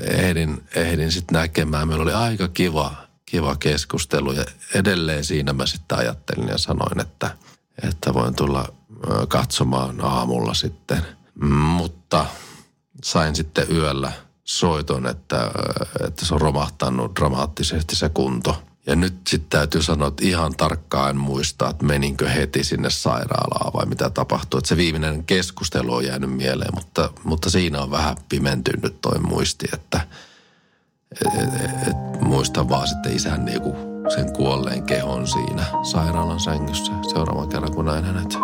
ehdin, 0.00 0.64
ehdin 0.74 1.12
sitten 1.12 1.34
näkemään. 1.34 1.88
Meillä 1.88 2.02
oli 2.02 2.12
aika 2.12 2.48
kiva, 2.48 2.94
kiva 3.26 3.56
keskustelu 3.56 4.32
ja 4.32 4.44
edelleen 4.74 5.24
siinä 5.24 5.52
mä 5.52 5.66
sitten 5.66 5.98
ajattelin 5.98 6.48
ja 6.48 6.58
sanoin, 6.58 7.00
että, 7.00 7.36
että 7.82 8.14
voin 8.14 8.34
tulla 8.34 8.68
katsomaan 9.28 10.04
aamulla 10.04 10.54
sitten. 10.54 11.15
Mutta 11.40 12.26
sain 13.04 13.36
sitten 13.36 13.66
yöllä 13.70 14.12
soiton, 14.44 15.06
että, 15.06 15.50
että 16.06 16.26
se 16.26 16.34
on 16.34 16.40
romahtanut 16.40 17.16
dramaattisesti 17.16 17.96
se 17.96 18.08
kunto. 18.08 18.62
Ja 18.86 18.96
nyt 18.96 19.14
sitten 19.28 19.50
täytyy 19.50 19.82
sanoa, 19.82 20.08
että 20.08 20.24
ihan 20.26 20.54
tarkkaan 20.56 21.10
en 21.10 21.16
muista, 21.16 21.68
että 21.68 21.84
meninkö 21.84 22.28
heti 22.28 22.64
sinne 22.64 22.90
sairaalaan 22.90 23.72
vai 23.72 23.86
mitä 23.86 24.10
tapahtui. 24.10 24.58
Että 24.58 24.68
se 24.68 24.76
viimeinen 24.76 25.24
keskustelu 25.24 25.94
on 25.94 26.04
jäänyt 26.04 26.32
mieleen, 26.32 26.74
mutta, 26.74 27.10
mutta 27.24 27.50
siinä 27.50 27.82
on 27.82 27.90
vähän 27.90 28.16
pimentynyt 28.28 29.00
toi 29.00 29.18
muisti, 29.18 29.66
että 29.72 30.00
et, 31.26 31.42
et, 31.42 31.88
et, 31.88 32.20
muistan 32.20 32.68
vaan 32.68 32.88
sitten 32.88 33.16
isän 33.16 33.44
niinku 33.44 33.76
sen 34.14 34.32
kuolleen 34.32 34.82
kehon 34.82 35.28
siinä 35.28 35.64
sairaalan 35.82 36.40
sängyssä 36.40 36.92
seuraavan 37.12 37.48
kerran, 37.48 37.74
kun 37.74 37.84
näin 37.84 38.04
hänet. 38.04 38.38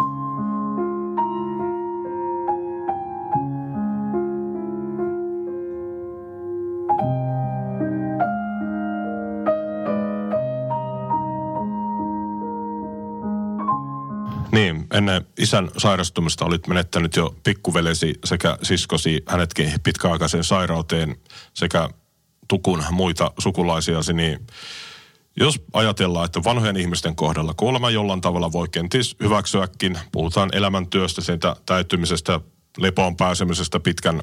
Ennen 15.03 15.27
isän 15.39 15.71
sairastumista 15.79 16.45
olit 16.45 16.67
menettänyt 16.67 17.17
jo 17.17 17.37
pikkuvelesi 17.45 18.15
sekä 18.25 18.59
siskosi 18.63 19.23
hänetkin 19.27 19.73
pitkäaikaiseen 19.83 20.45
sairauteen 20.45 21.17
sekä 21.55 21.89
tukun 22.49 22.85
muita 22.91 23.33
sukulaisiasi, 23.39 24.13
niin 24.13 24.47
jos 25.37 25.61
ajatellaan, 25.73 26.25
että 26.25 26.45
vanhojen 26.45 26.77
ihmisten 26.77 27.17
kohdalla 27.17 27.55
kuolema 27.57 27.91
jollain 27.91 28.21
tavalla 28.21 28.53
voi 28.53 28.69
kenties 28.69 29.17
hyväksyäkin, 29.21 29.99
puhutaan 30.13 30.51
elämäntyöstä, 30.53 31.21
siitä 31.21 31.57
täyttymisestä, 31.67 32.41
lepoon 32.79 33.17
pääsemisestä 33.17 33.81
pitkän 33.81 34.23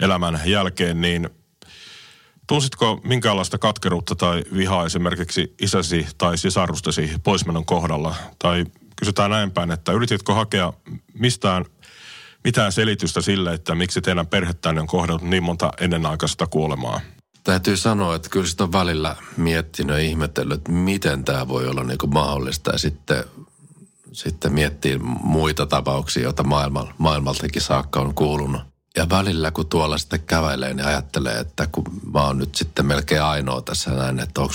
elämän 0.00 0.40
jälkeen, 0.44 1.00
niin 1.00 1.30
tunsitko 2.46 3.00
minkäänlaista 3.04 3.58
katkeruutta 3.58 4.14
tai 4.14 4.42
vihaa 4.56 4.86
esimerkiksi 4.86 5.54
isäsi 5.60 6.06
tai 6.18 6.38
sisarustesi 6.38 7.10
poismenon 7.22 7.64
kohdalla? 7.64 8.14
Tai 8.38 8.64
kysytään 8.96 9.30
näin 9.30 9.50
päin, 9.50 9.70
että 9.70 9.92
yrititkö 9.92 10.34
hakea 10.34 10.72
mistään 11.14 11.64
mitään 12.46 12.72
selitystä 12.72 13.20
sille, 13.20 13.54
että 13.54 13.74
miksi 13.74 14.00
teidän 14.00 14.26
perhettänne 14.26 14.80
on 14.80 14.86
kohdannut 14.86 15.22
niin 15.22 15.42
monta 15.42 15.70
ennenaikaista 15.80 16.46
kuolemaa? 16.46 17.00
Täytyy 17.44 17.76
sanoa, 17.76 18.14
että 18.14 18.28
kyllä 18.28 18.46
sitä 18.46 18.64
on 18.64 18.72
välillä 18.72 19.16
miettinyt 19.36 19.96
ja 19.96 20.02
ihmetellyt, 20.02 20.58
että 20.58 20.72
miten 20.72 21.24
tämä 21.24 21.48
voi 21.48 21.68
olla 21.68 21.84
niin 21.84 21.98
mahdollista. 22.06 22.70
Ja 22.70 22.78
sitten, 22.78 23.24
sitten 24.12 24.52
miettii 24.52 24.98
muita 25.22 25.66
tapauksia, 25.66 26.22
joita 26.22 26.42
maailma, 26.42 26.94
maailmaltakin 26.98 27.62
saakka 27.62 28.00
on 28.00 28.14
kuulunut. 28.14 28.62
Ja 28.96 29.08
välillä 29.10 29.50
kun 29.50 29.68
tuolla 29.68 29.98
sitten 29.98 30.20
kävelee, 30.20 30.74
niin 30.74 30.86
ajattelee, 30.86 31.38
että 31.38 31.66
kun 31.72 31.84
mä 32.12 32.22
oon 32.22 32.38
nyt 32.38 32.54
sitten 32.54 32.86
melkein 32.86 33.22
ainoa 33.22 33.62
tässä 33.62 33.90
näin, 33.90 34.20
että 34.20 34.40
onko, 34.40 34.54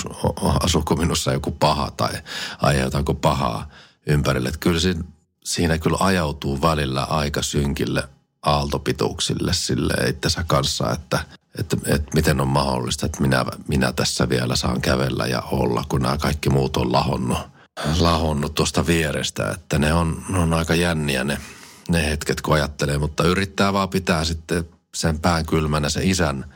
asuuko 0.63 0.95
minussa 0.95 1.33
joku 1.33 1.51
paha 1.51 1.91
tai 1.91 2.13
aiheutanko 2.61 3.13
pahaa 3.13 3.69
ympärille. 4.07 4.49
Että 4.49 4.59
kyllä 4.59 4.79
siinä, 4.79 5.03
siinä 5.43 5.77
kyllä 5.77 5.97
ajautuu 5.99 6.61
välillä 6.61 7.03
aika 7.03 7.41
synkille 7.41 8.03
aaltopituuksille 8.41 9.53
sille 9.53 9.93
itsensä 10.07 10.43
kanssa, 10.47 10.91
että, 10.91 11.19
että, 11.59 11.77
että 11.85 12.11
miten 12.13 12.41
on 12.41 12.47
mahdollista, 12.47 13.05
että 13.05 13.21
minä, 13.21 13.45
minä 13.67 13.91
tässä 13.91 14.29
vielä 14.29 14.55
saan 14.55 14.81
kävellä 14.81 15.25
ja 15.25 15.41
olla, 15.41 15.83
kun 15.89 16.01
nämä 16.01 16.17
kaikki 16.17 16.49
muut 16.49 16.77
on 16.77 16.91
lahonnut, 16.91 17.39
lahonnut 17.99 18.55
tuosta 18.55 18.87
vierestä. 18.87 19.49
Että 19.49 19.79
ne 19.79 19.93
on, 19.93 20.25
ne 20.29 20.39
on 20.39 20.53
aika 20.53 20.75
jänniä 20.75 21.23
ne, 21.23 21.37
ne 21.89 22.05
hetket, 22.05 22.41
kun 22.41 22.53
ajattelee, 22.53 22.97
mutta 22.97 23.23
yrittää 23.23 23.73
vaan 23.73 23.89
pitää 23.89 24.25
sitten 24.25 24.69
sen 24.95 25.19
pään 25.19 25.45
kylmänä 25.45 25.89
se 25.89 26.01
isän, 26.03 26.53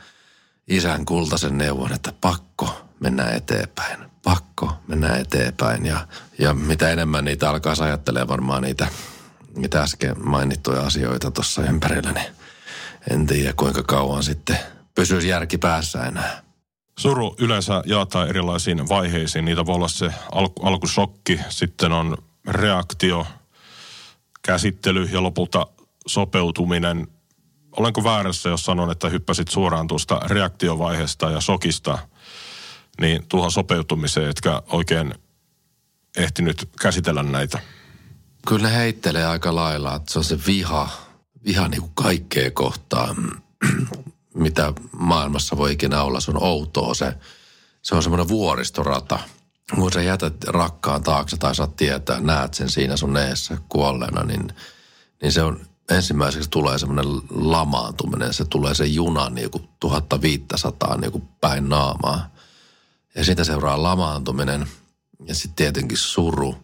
isän 0.68 1.04
kultaisen 1.04 1.58
neuvon, 1.58 1.92
että 1.92 2.12
pakko 2.20 2.86
mennä 3.00 3.24
eteenpäin. 3.30 4.15
Pakko 4.26 4.72
mennä 4.86 5.16
eteenpäin. 5.16 5.86
Ja, 5.86 6.06
ja 6.38 6.54
mitä 6.54 6.90
enemmän 6.90 7.24
niitä 7.24 7.50
alkaa 7.50 7.74
ajattelee 7.80 8.28
varmaan 8.28 8.62
niitä, 8.62 8.88
mitä 9.56 9.82
äsken 9.82 10.28
mainittuja 10.28 10.82
asioita 10.82 11.30
tuossa 11.30 11.62
ympärillä, 11.62 12.12
niin 12.12 12.26
en 13.10 13.26
tiedä 13.26 13.52
kuinka 13.52 13.82
kauan 13.82 14.22
sitten 14.22 14.58
pysyisi 14.94 15.28
järki 15.28 15.58
päässä 15.58 16.04
enää. 16.04 16.42
Suru 16.98 17.36
yleensä 17.38 17.82
jaetaan 17.84 18.28
erilaisiin 18.28 18.88
vaiheisiin. 18.88 19.44
Niitä 19.44 19.66
voi 19.66 19.74
olla 19.74 19.88
se 19.88 20.14
alku, 20.32 20.66
alkusokki, 20.66 21.40
sitten 21.48 21.92
on 21.92 22.16
reaktio, 22.48 23.26
käsittely 24.42 25.04
ja 25.12 25.22
lopulta 25.22 25.66
sopeutuminen. 26.06 27.08
Olenko 27.72 28.04
väärässä, 28.04 28.48
jos 28.48 28.64
sanon, 28.64 28.90
että 28.90 29.08
hyppäsit 29.08 29.48
suoraan 29.48 29.86
tuosta 29.86 30.20
reaktiovaiheesta 30.24 31.30
ja 31.30 31.40
sokista 31.40 31.98
niin 33.00 33.26
tuohon 33.28 33.52
sopeutumiseen, 33.52 34.30
etkä 34.30 34.62
oikein 34.66 35.14
ehtinyt 36.16 36.68
käsitellä 36.80 37.22
näitä? 37.22 37.58
Kyllä 38.48 38.68
ne 38.68 38.76
heittelee 38.76 39.26
aika 39.26 39.54
lailla, 39.54 39.94
että 39.94 40.12
se 40.12 40.18
on 40.18 40.24
se 40.24 40.38
viha, 40.46 40.88
viha 41.44 41.68
niin 41.68 41.80
kuin 41.80 41.92
kaikkea 41.94 42.50
kohtaan, 42.50 43.16
mitä 44.34 44.72
maailmassa 44.98 45.56
voi 45.56 45.72
ikinä 45.72 46.02
olla. 46.02 46.20
Se 46.20 46.30
on 46.30 46.42
outoa 46.42 46.94
se, 46.94 47.14
se 47.82 47.94
on 47.94 48.02
semmoinen 48.02 48.28
vuoristorata. 48.28 49.18
Kun 49.74 49.92
sä 49.92 50.02
jätät 50.02 50.44
rakkaan 50.44 51.02
taakse 51.02 51.36
tai 51.36 51.54
saat 51.54 51.76
tietää, 51.76 52.20
näet 52.20 52.54
sen 52.54 52.70
siinä 52.70 52.96
sun 52.96 53.16
eessä 53.16 53.58
kuolleena, 53.68 54.24
niin, 54.24 54.52
niin 55.22 55.32
se 55.32 55.42
on 55.42 55.60
ensimmäiseksi 55.90 56.50
tulee 56.50 56.78
semmoinen 56.78 57.06
lamaantuminen. 57.30 58.32
Se 58.32 58.44
tulee 58.44 58.74
se 58.74 58.86
juna 58.86 59.30
niin 59.30 59.50
kuin 59.50 59.68
1500 59.80 60.96
niin 60.96 61.12
kuin 61.12 61.28
päin 61.40 61.68
naamaa. 61.68 62.35
Ja 63.16 63.24
siitä 63.24 63.44
seuraa 63.44 63.82
lamaantuminen 63.82 64.66
ja 65.26 65.34
sitten 65.34 65.54
tietenkin 65.54 65.98
suru 65.98 66.54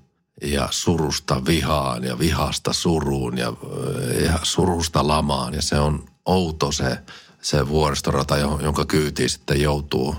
ja 0.42 0.68
surusta 0.70 1.44
vihaan 1.46 2.04
ja 2.04 2.18
vihasta 2.18 2.72
suruun 2.72 3.38
ja, 3.38 3.52
ja 4.24 4.38
surusta 4.42 5.08
lamaan. 5.08 5.54
Ja 5.54 5.62
se 5.62 5.78
on 5.78 6.04
outo 6.26 6.72
se, 6.72 6.98
se 7.42 7.68
vuoristorata, 7.68 8.36
jonka 8.36 8.84
kyytiin 8.84 9.30
sitten 9.30 9.60
joutuu. 9.60 10.16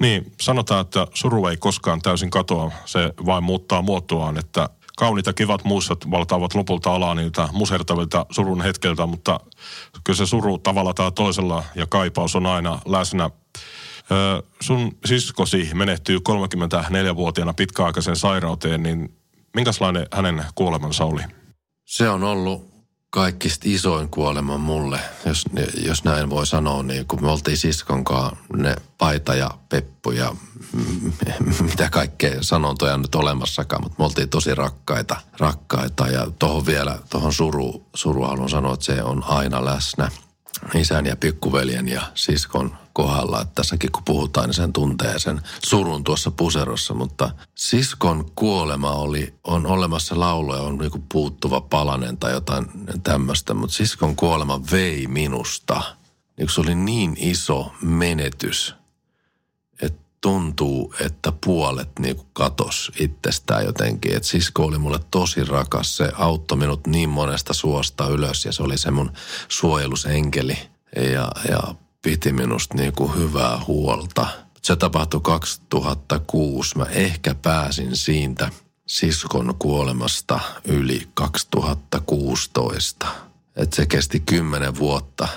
Niin, 0.00 0.32
sanotaan, 0.40 0.80
että 0.80 1.06
suru 1.14 1.46
ei 1.46 1.56
koskaan 1.56 2.02
täysin 2.02 2.30
katoa. 2.30 2.72
Se 2.84 3.12
vain 3.26 3.44
muuttaa 3.44 3.82
muotoaan, 3.82 4.38
että 4.38 4.68
kauniita 4.96 5.32
kivat 5.32 5.64
muistot 5.64 6.10
valtaavat 6.10 6.54
lopulta 6.54 6.94
alaa 6.94 7.14
niiltä 7.14 7.48
musertavilta 7.52 8.26
surun 8.30 8.62
hetkeltä, 8.62 9.06
mutta 9.06 9.40
kyllä 10.04 10.16
se 10.16 10.26
suru 10.26 10.58
tavalla 10.58 10.94
tai 10.94 11.12
toisella 11.12 11.64
ja 11.74 11.86
kaipaus 11.86 12.36
on 12.36 12.46
aina 12.46 12.78
läsnä. 12.86 13.30
Sun 14.60 14.96
siskosi 15.04 15.70
menehtyy 15.74 16.18
34-vuotiaana 16.18 17.54
pitkäaikaisen 17.54 18.16
sairauteen, 18.16 18.82
niin 18.82 19.16
minkälainen 19.54 20.06
hänen 20.12 20.44
kuolemansa 20.54 21.04
oli? 21.04 21.22
Se 21.84 22.08
on 22.08 22.22
ollut 22.22 22.74
kaikista 23.10 23.64
isoin 23.68 24.08
kuolema 24.08 24.58
mulle, 24.58 25.00
jos, 25.26 25.44
jos 25.86 26.04
näin 26.04 26.30
voi 26.30 26.46
sanoa, 26.46 26.82
niin 26.82 27.06
kun 27.06 27.22
me 27.22 27.30
oltiin 27.30 27.56
siskonkaan 27.56 28.36
ne 28.56 28.76
Paita 28.98 29.34
ja 29.34 29.50
Peppu 29.68 30.10
ja 30.10 30.34
mitä 31.70 31.90
kaikkea 31.90 32.42
sanontoja 32.42 32.98
nyt 32.98 33.14
olemassakaan, 33.14 33.82
mutta 33.82 33.96
me 33.98 34.04
oltiin 34.04 34.28
tosi 34.28 34.54
rakkaita, 34.54 35.16
rakkaita. 35.38 36.06
Ja 36.06 36.26
tuohon 36.38 36.66
vielä, 36.66 36.98
tuohon 37.10 37.32
suru, 37.32 37.86
suru 37.94 38.22
haluan 38.22 38.48
sanoa, 38.48 38.74
että 38.74 38.86
se 38.86 39.02
on 39.02 39.24
aina 39.24 39.64
läsnä 39.64 40.10
isän 40.74 41.06
ja 41.06 41.16
pikkuveljen 41.16 41.88
ja 41.88 42.02
siskon 42.14 42.76
kohdalla. 42.92 43.40
Että 43.40 43.54
tässäkin 43.54 43.92
kun 43.92 44.02
puhutaan, 44.04 44.46
niin 44.46 44.54
sen 44.54 44.72
tuntee 44.72 45.18
sen 45.18 45.40
surun 45.66 46.04
tuossa 46.04 46.30
puserossa. 46.30 46.94
Mutta 46.94 47.30
siskon 47.54 48.30
kuolema 48.34 48.90
oli, 48.90 49.34
on 49.44 49.66
olemassa 49.66 50.20
lauluja, 50.20 50.62
on 50.62 50.78
niinku 50.78 51.04
puuttuva 51.12 51.60
palanen 51.60 52.16
tai 52.16 52.32
jotain 52.32 52.66
tämmöistä. 53.02 53.54
Mutta 53.54 53.76
siskon 53.76 54.16
kuolema 54.16 54.60
vei 54.70 55.06
minusta. 55.06 55.82
Se 56.48 56.60
oli 56.60 56.74
niin 56.74 57.16
iso 57.18 57.72
menetys, 57.82 58.74
tuntuu, 60.24 60.94
että 61.00 61.32
puolet 61.44 61.88
niinku 61.98 62.26
katos 62.32 62.92
itsestään 63.00 63.64
jotenkin. 63.64 64.16
Että 64.16 64.28
sisko 64.28 64.64
oli 64.64 64.78
mulle 64.78 65.00
tosi 65.10 65.44
rakas. 65.44 65.96
Se 65.96 66.12
auttoi 66.14 66.58
minut 66.58 66.86
niin 66.86 67.08
monesta 67.08 67.52
suosta 67.52 68.08
ylös 68.08 68.44
ja 68.44 68.52
se 68.52 68.62
oli 68.62 68.78
se 68.78 68.90
mun 68.90 69.12
suojelusenkeli. 69.48 70.58
Ja, 70.96 71.32
ja 71.48 71.74
piti 72.02 72.32
minusta 72.32 72.74
niin 72.74 72.92
kuin 72.92 73.14
hyvää 73.14 73.60
huolta. 73.66 74.26
Se 74.62 74.76
tapahtui 74.76 75.20
2006. 75.22 76.78
Mä 76.78 76.84
ehkä 76.84 77.34
pääsin 77.34 77.96
siitä 77.96 78.50
siskon 78.86 79.54
kuolemasta 79.58 80.40
yli 80.64 81.08
2016. 81.14 83.06
Et 83.56 83.72
se 83.72 83.86
kesti 83.86 84.20
kymmenen 84.20 84.78
vuotta. 84.78 85.28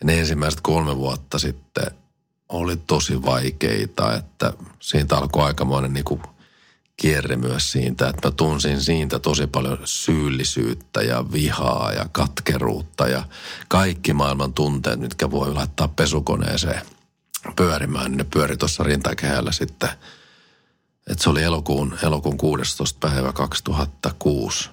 Ja 0.00 0.04
ne 0.04 0.18
ensimmäiset 0.18 0.60
kolme 0.60 0.96
vuotta 0.96 1.38
sitten 1.38 2.03
oli 2.54 2.76
tosi 2.76 3.22
vaikeita, 3.22 4.14
että 4.14 4.52
siitä 4.80 5.16
alkoi 5.16 5.44
aikamoinen 5.44 5.92
niin 5.92 6.04
kuin 6.04 6.22
kierre 6.96 7.36
myös 7.36 7.72
siitä, 7.72 8.08
että 8.08 8.28
mä 8.28 8.32
tunsin 8.32 8.80
siitä 8.80 9.18
tosi 9.18 9.46
paljon 9.46 9.78
syyllisyyttä 9.84 11.02
ja 11.02 11.24
vihaa 11.32 11.92
ja 11.92 12.06
katkeruutta 12.12 13.08
ja 13.08 13.24
kaikki 13.68 14.12
maailman 14.12 14.52
tunteet, 14.52 15.00
mitkä 15.00 15.30
voi 15.30 15.54
laittaa 15.54 15.88
pesukoneeseen 15.88 16.82
pyörimään, 17.56 18.10
niin 18.10 18.18
ne 18.18 18.24
pyöri 18.24 18.56
tuossa 18.56 18.82
rintakehällä 18.82 19.52
sitten. 19.52 19.88
että 21.10 21.24
se 21.24 21.30
oli 21.30 21.42
elokuun, 21.42 21.98
elokuun 22.02 22.36
16. 22.36 23.08
päivä 23.08 23.32
2006, 23.32 24.70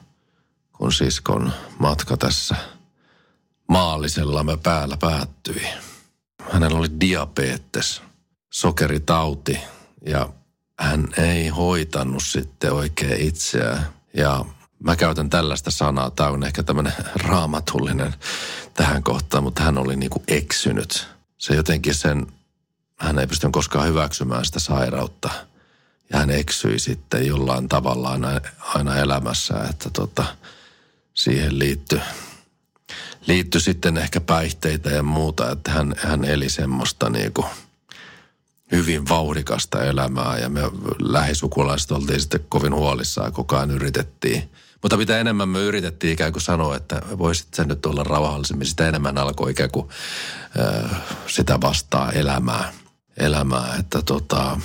kun 0.74 0.94
siskon 0.94 1.54
matka 1.80 2.18
tässä 2.18 2.56
maallisellamme 3.68 4.58
päällä 4.58 4.98
päättyi. 4.98 5.62
Hänellä 6.50 6.80
oli 6.80 7.00
diabetes, 7.00 8.02
sokeritauti 8.50 9.60
ja 10.06 10.30
hän 10.80 11.08
ei 11.18 11.48
hoitanut 11.48 12.24
sitten 12.24 12.74
oikein 12.74 13.22
itseään. 13.22 13.86
Ja 14.14 14.46
mä 14.84 14.96
käytän 14.96 15.30
tällaista 15.30 15.72
sanaa, 15.72 16.12
tämä 16.12 16.30
on 16.30 16.44
ehkä 16.44 16.64
tämmöinen 16.64 16.94
raamatullinen 17.16 18.16
tähän 18.74 19.04
kohtaan, 19.04 19.44
mutta 19.44 19.64
hän 19.64 19.78
oli 19.78 19.96
niinku 19.96 20.24
eksynyt. 20.28 21.08
Se 21.38 21.56
jotenkin 21.56 21.96
sen, 21.96 22.28
hän 23.00 23.20
ei 23.20 23.28
pystynyt 23.28 23.54
koskaan 23.54 23.88
hyväksymään 23.88 24.46
sitä 24.46 24.60
sairautta. 24.60 25.30
Ja 26.14 26.20
hän 26.20 26.30
eksyi 26.30 26.80
sitten 26.80 27.28
jollain 27.28 27.70
tavalla 27.70 28.10
aina, 28.10 28.42
aina 28.60 28.96
elämässä, 28.96 29.54
että 29.70 29.90
tota, 29.90 30.26
siihen 31.14 31.60
liittyi 31.60 32.02
liittyi 33.28 33.62
sitten 33.62 33.98
ehkä 33.98 34.22
päihteitä 34.22 34.90
ja 34.90 35.04
muuta, 35.04 35.52
että 35.52 35.72
hän, 35.72 35.96
hän 35.98 36.26
eli 36.26 36.50
semmoista 36.50 37.10
niinku– 37.10 37.46
hyvin 38.72 39.10
vauhdikasta 39.10 39.84
elämää 39.84 40.38
ja 40.38 40.50
me 40.50 40.62
lähisukulaiset 41.00 41.92
oltiin 41.92 42.22
sitten 42.22 42.46
kovin 42.50 42.74
huolissaan 42.74 43.34
koko 43.34 43.56
ajan 43.56 43.72
yritettiin. 43.72 44.50
Mutta 44.82 44.98
mitä 44.98 45.20
enemmän 45.20 45.50
me 45.50 45.60
yritettiin 45.60 46.14
ikään 46.14 46.32
kuin 46.32 46.42
sanoa, 46.42 46.76
että 46.76 47.02
voisit 47.18 47.54
sen 47.54 47.68
nyt 47.68 47.86
olla 47.86 48.04
rauhallisemmin, 48.04 48.68
sitä 48.68 48.88
enemmän 48.88 49.18
alkoi 49.18 49.52
ikään 49.52 49.72
kuin 49.72 49.90
äh, 50.60 51.02
sitä 51.28 51.62
vastaa 51.62 52.12
elämää. 52.12 52.74
Elämää, 53.18 53.76
että 53.80 54.02
tota, 54.02 54.60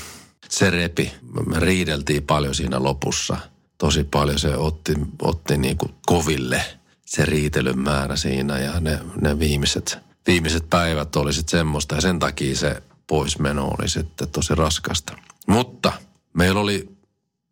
se 0.49 0.71
repi. 0.71 1.13
Me 1.47 1.61
riideltiin 1.61 2.23
paljon 2.23 2.55
siinä 2.55 2.83
lopussa. 2.83 3.37
Tosi 3.79 4.05
paljon 4.05 4.39
se 4.39 4.57
otti, 4.57 4.95
otti 5.23 5.57
niin 5.57 5.79
kuin 5.79 5.95
koville 6.07 6.65
se 7.07 7.25
riitelyn 7.25 7.79
määrä 7.79 8.17
siinä 8.17 8.59
ja 8.59 8.81
ne, 8.81 8.99
ne 9.21 9.39
viimeiset, 9.39 9.99
viimeiset 10.27 10.71
päivät 10.71 11.17
oli 11.17 11.33
sitten 11.33 11.59
semmoista 11.59 11.95
ja 11.95 12.01
sen 12.01 12.19
takia 12.19 12.57
se 12.57 12.83
poismeno 13.07 13.75
oli 13.79 13.89
sitten 13.89 14.29
tosi 14.29 14.55
raskasta. 14.55 15.13
Mutta 15.47 15.93
meillä 16.33 16.61
oli 16.61 16.89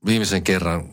viimeisen 0.06 0.42
kerran, 0.42 0.88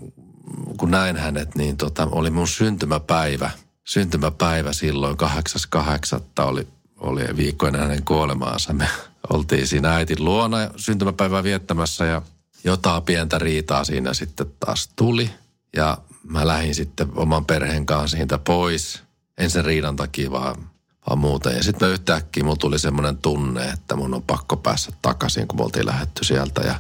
kun 0.77 0.91
näin 0.91 1.17
hänet, 1.17 1.55
niin 1.55 1.77
tota, 1.77 2.07
oli 2.11 2.29
mun 2.29 2.47
syntymäpäivä. 2.47 3.51
Syntymäpäivä 3.83 4.73
silloin 4.73 5.17
8.8. 5.17 6.43
oli, 6.43 6.67
oli 6.99 7.23
viikkoina 7.37 7.77
hänen 7.77 8.05
kuolemaansa. 8.05 8.73
Me 8.73 8.87
oltiin 9.29 9.67
siinä 9.67 9.95
äitin 9.95 10.25
luona 10.25 10.57
syntymäpäivää 10.75 11.43
viettämässä 11.43 12.05
ja 12.05 12.21
jotain 12.63 13.03
pientä 13.03 13.39
riitaa 13.39 13.83
siinä 13.83 14.13
sitten 14.13 14.47
taas 14.59 14.89
tuli. 14.95 15.29
Ja 15.75 15.97
mä 16.23 16.47
lähdin 16.47 16.75
sitten 16.75 17.07
oman 17.15 17.45
perheen 17.45 17.85
kanssa 17.85 18.17
siitä 18.17 18.37
pois. 18.37 19.03
En 19.37 19.49
sen 19.49 19.65
riidan 19.65 19.95
takia, 19.95 20.31
vaan 20.31 20.71
vaan 21.09 21.19
muuten. 21.19 21.55
Ja 21.55 21.63
sitten 21.63 21.89
yhtäkkiä 21.89 22.43
mulla 22.43 22.55
tuli 22.55 22.79
semmoinen 22.79 23.17
tunne, 23.17 23.69
että 23.69 23.95
mun 23.95 24.13
on 24.13 24.23
pakko 24.23 24.57
päästä 24.57 24.93
takaisin, 25.01 25.47
kun 25.47 25.59
me 25.59 25.63
oltiin 25.63 25.85
lähetty 25.85 26.23
sieltä. 26.23 26.61
Ja 26.61 26.75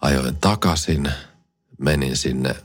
ajoin 0.00 0.36
takaisin, 0.36 1.12
menin 1.78 2.16
sinne, 2.16 2.56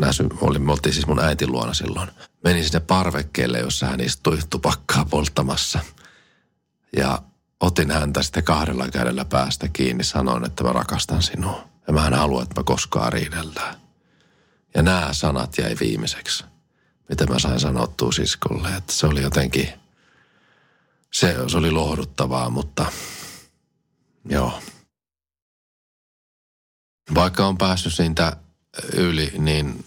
näsy, 0.00 0.26
oli, 0.40 0.58
me 0.58 0.72
oltiin 0.72 0.92
siis 0.92 1.06
mun 1.06 1.24
äitin 1.24 1.52
luona 1.52 1.74
silloin. 1.74 2.10
Menin 2.44 2.64
sinne 2.64 2.80
parvekkeelle, 2.80 3.58
jossa 3.58 3.86
hän 3.86 4.00
istui 4.00 4.38
tupakkaa 4.50 5.04
polttamassa. 5.04 5.78
Ja 6.96 7.22
otin 7.60 7.90
häntä 7.90 8.22
sitten 8.22 8.44
kahdella 8.44 8.88
kädellä 8.88 9.24
päästä 9.24 9.68
kiinni, 9.68 10.04
sanoin, 10.04 10.44
että 10.44 10.64
mä 10.64 10.72
rakastan 10.72 11.22
sinua. 11.22 11.64
Ja 11.86 11.92
mä 11.92 12.06
en 12.06 12.14
halua, 12.14 12.42
että 12.42 12.60
mä 12.60 12.64
koskaan 12.64 13.12
riidellään. 13.12 13.81
Ja 14.74 14.82
nämä 14.82 15.08
sanat 15.12 15.58
jäi 15.58 15.76
viimeiseksi, 15.80 16.44
mitä 17.08 17.26
mä 17.26 17.38
sain 17.38 17.60
sanottua 17.60 18.12
siskolle. 18.12 18.68
Että 18.76 18.92
se 18.92 19.06
oli 19.06 19.22
jotenkin– 19.22 19.68
se, 21.12 21.36
se 21.48 21.58
oli 21.58 21.70
lohduttavaa, 21.70 22.50
mutta 22.50 22.86
joo. 24.28 24.62
Vaikka 27.14 27.46
on 27.46 27.58
päässyt 27.58 27.94
siitä 27.94 28.36
yli, 28.92 29.32
niin 29.38 29.84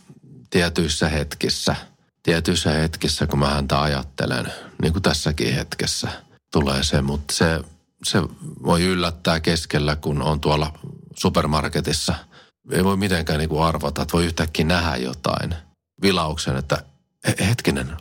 tietyissä 0.50 1.10
hetkissä, 1.10 1.76
tietyissä 2.24 2.72
hetkissä, 2.72 3.28
kun 3.28 3.40
mä 3.40 3.50
häntä 3.50 3.82
ajattelen, 3.82 4.54
niin 4.82 4.94
kuin 4.94 5.04
tässäkin 5.04 5.56
hetkessä, 5.56 6.08
tulee 6.52 6.84
se, 6.84 7.02
mutta 7.02 7.36
se, 7.36 7.62
se 8.04 8.22
voi 8.64 8.84
yllättää 8.84 9.40
keskellä, 9.40 9.96
kun 9.96 10.22
on 10.22 10.40
tuolla 10.40 10.80
supermarketissa. 11.16 12.16
Ei 12.72 12.84
voi 12.84 12.98
mitenkään 12.98 13.40
niin 13.40 13.50
kuin 13.50 13.64
arvata, 13.64 14.02
että 14.02 14.14
voi 14.14 14.26
yhtäkkiä 14.26 14.66
nähdä 14.66 14.96
jotain. 14.98 15.56
Vilauksen, 16.02 16.58
että 16.58 16.84
hetkinen, 17.40 17.98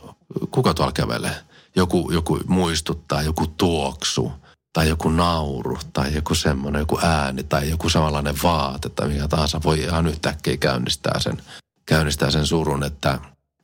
kuka 0.50 0.74
tuolla 0.74 0.92
kävelee? 0.92 1.36
joku, 1.76 2.10
joku 2.10 2.40
muistuttaa, 2.46 3.22
joku 3.22 3.46
tuoksu 3.46 4.32
tai 4.72 4.88
joku 4.88 5.08
nauru 5.08 5.78
tai 5.92 6.14
joku 6.14 6.34
semmoinen, 6.34 6.80
joku 6.80 6.98
ääni 7.02 7.42
tai 7.42 7.70
joku 7.70 7.88
samanlainen 7.88 8.34
vaate 8.42 8.88
tai 8.88 9.08
mikä 9.08 9.28
tahansa 9.28 9.60
voi 9.64 9.80
ihan 9.80 10.06
yhtäkkiä 10.06 10.56
käynnistää 10.56 11.20
sen, 11.20 11.42
käynnistää 11.86 12.30
sen 12.30 12.46
surun, 12.46 12.84
että 12.84 13.18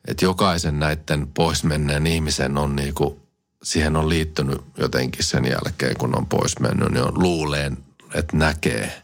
että 0.08 0.24
jokaisen 0.24 0.78
näiden 0.78 1.26
pois 1.26 1.64
menneen 1.64 2.06
ihmisen 2.06 2.58
on 2.58 2.76
niinku, 2.76 3.20
siihen 3.62 3.96
on 3.96 4.08
liittynyt 4.08 4.60
jotenkin 4.78 5.24
sen 5.24 5.44
jälkeen, 5.44 5.96
kun 5.98 6.18
on 6.18 6.26
pois 6.26 6.58
mennyt, 6.60 6.90
niin 6.90 7.04
on 7.04 7.22
luuleen, 7.22 7.78
että 8.14 8.36
näkee, 8.36 9.02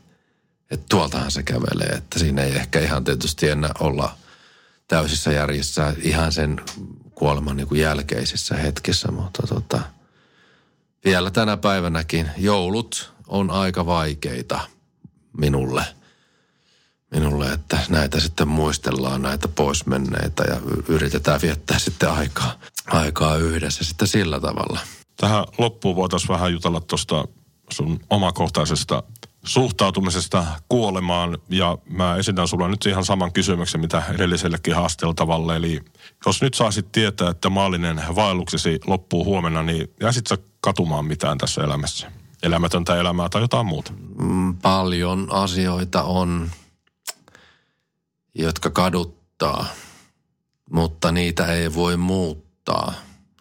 että 0.71 0.87
tuoltahan 0.89 1.31
se 1.31 1.43
kävelee. 1.43 1.89
Että 1.89 2.19
siinä 2.19 2.43
ei 2.43 2.53
ehkä 2.57 2.81
ihan 2.81 3.05
tietysti 3.05 3.49
enää 3.49 3.73
olla 3.81 4.17
täysissä 4.89 5.33
järjissä 5.33 5.95
ihan 6.03 6.33
sen 6.33 6.61
kuoleman 7.15 7.57
niin 7.57 7.69
kuin 7.69 7.81
jälkeisissä 7.81 8.57
hetkissä, 8.57 9.13
mutta 9.13 9.47
tota, 9.47 9.81
vielä 11.05 11.31
tänä 11.31 11.57
päivänäkin 11.57 12.31
joulut 12.37 13.13
on 13.27 13.51
aika 13.51 13.87
vaikeita 13.87 14.61
minulle– 15.39 15.85
minulle, 17.11 17.53
että 17.53 17.79
näitä 17.89 18.21
sitten 18.21 18.49
muistellaan, 18.49 19.23
näitä 19.23 19.49
poismenneitä 19.49 20.43
ja 20.43 20.61
yritetään 20.89 21.41
viettää 21.43 21.79
sitten 21.79 22.11
aikaa, 22.11 22.53
aikaa 22.87 23.37
yhdessä 23.37 23.85
sitten 23.85 24.09
sillä 24.09 24.41
tavalla. 24.41 24.81
Tähän 25.17 25.45
loppuun 25.59 25.97
voitaisiin 25.97 26.29
vähän 26.29 26.53
jutella 26.53 26.81
tuosta 26.81 27.25
sun 27.73 28.01
omakohtaisesta 28.11 29.03
suhtautumisesta 29.47 30.47
kuolemaan 30.69 31.39
ja 31.49 31.79
mä 31.89 32.17
esitän 32.17 32.49
sulle 32.49 32.69
nyt 32.69 32.87
ihan 32.87 33.05
saman 33.05 33.33
kysymyksen, 33.33 33.81
mitä 33.81 34.03
edellisellekin 34.15 34.75
haasteltavalle. 34.75 35.57
Eli 35.57 35.81
jos 36.27 36.43
nyt 36.43 36.55
saisit 36.55 36.93
tietää, 36.93 37.31
että 37.31 37.51
maallinen 37.51 38.03
vaelluksesi 38.15 38.81
loppuu 38.87 39.25
huomenna, 39.25 39.63
niin 39.63 39.91
jäisit 40.01 40.27
sä 40.27 40.39
katumaan 40.61 41.05
mitään 41.05 41.39
tässä 41.39 41.65
elämässä? 41.65 42.13
Elämätöntä 42.43 42.97
elämää 42.97 43.29
tai 43.29 43.43
jotain 43.43 43.67
muuta? 43.67 43.93
Mm, 44.19 44.57
paljon 44.57 45.29
asioita 45.33 46.03
on 46.03 46.51
jotka 48.39 48.71
kaduttaa, 48.71 49.67
mutta 50.71 51.13
niitä 51.13 51.47
ei 51.47 51.75
voi 51.75 51.97
muuttaa. 51.97 52.93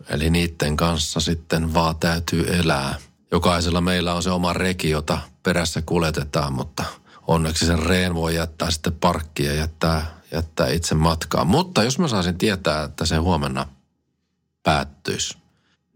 Eli 0.10 0.30
niiden 0.30 0.78
kanssa 0.78 1.20
sitten 1.20 1.74
vaan 1.74 1.96
täytyy 1.96 2.56
elää. 2.60 2.96
Jokaisella 3.36 3.82
meillä 3.82 4.14
on 4.14 4.24
se 4.24 4.30
oma 4.30 4.54
reki, 4.54 4.90
jota 4.90 5.18
perässä 5.44 5.82
kuljetetaan, 5.82 6.54
mutta 6.54 6.84
onneksi 7.28 7.66
sen 7.66 7.80
reen 7.80 8.16
voi 8.16 8.36
jättää 8.36 8.72
sitten 8.72 8.94
parkkia 8.94 9.54
ja 9.54 9.60
jättää, 9.60 10.20
jättää 10.32 10.68
itse 10.68 10.96
matkaa. 10.96 11.46
Mutta 11.46 11.84
jos 11.84 12.00
mä 12.00 12.08
saisin 12.08 12.38
tietää, 12.38 12.84
että 12.84 13.06
se 13.06 13.18
huomenna 13.18 13.66
päättyisi, 14.64 15.38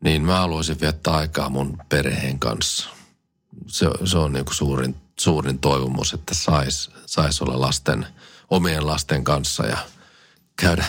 niin 0.03 0.25
mä 0.25 0.39
haluaisin 0.39 0.81
viettää 0.81 1.13
aikaa 1.13 1.49
mun 1.49 1.77
perheen 1.89 2.39
kanssa. 2.39 2.89
Se, 3.67 3.87
se 4.05 4.17
on 4.17 4.33
niin 4.33 4.45
kuin 4.45 4.55
suurin, 4.55 4.95
suurin 5.19 5.59
toivomus, 5.59 6.13
että 6.13 6.33
sais, 6.35 6.91
sais 7.05 7.41
olla 7.41 7.61
lasten– 7.61 8.07
omien 8.49 8.87
lasten 8.87 9.23
kanssa 9.23 9.65
ja 9.65 9.77
käydä, 10.55 10.85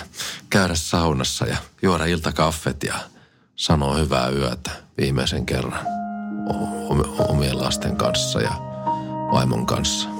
käydä 0.51 0.75
saunassa 0.75 1.47
ja 1.47 1.57
juoda 1.83 2.05
iltakaffet 2.05 2.83
ja 2.83 2.95
sanoa 3.57 3.97
hyvää 3.97 4.29
yötä 4.29 4.71
viimeisen 4.99 5.47
kerran 5.47 6.00
omien 7.29 7.59
lasten 7.59 7.97
kanssa 7.97 8.41
ja 8.41 8.53
vaimon 9.33 9.67
kanssa. 9.67 10.20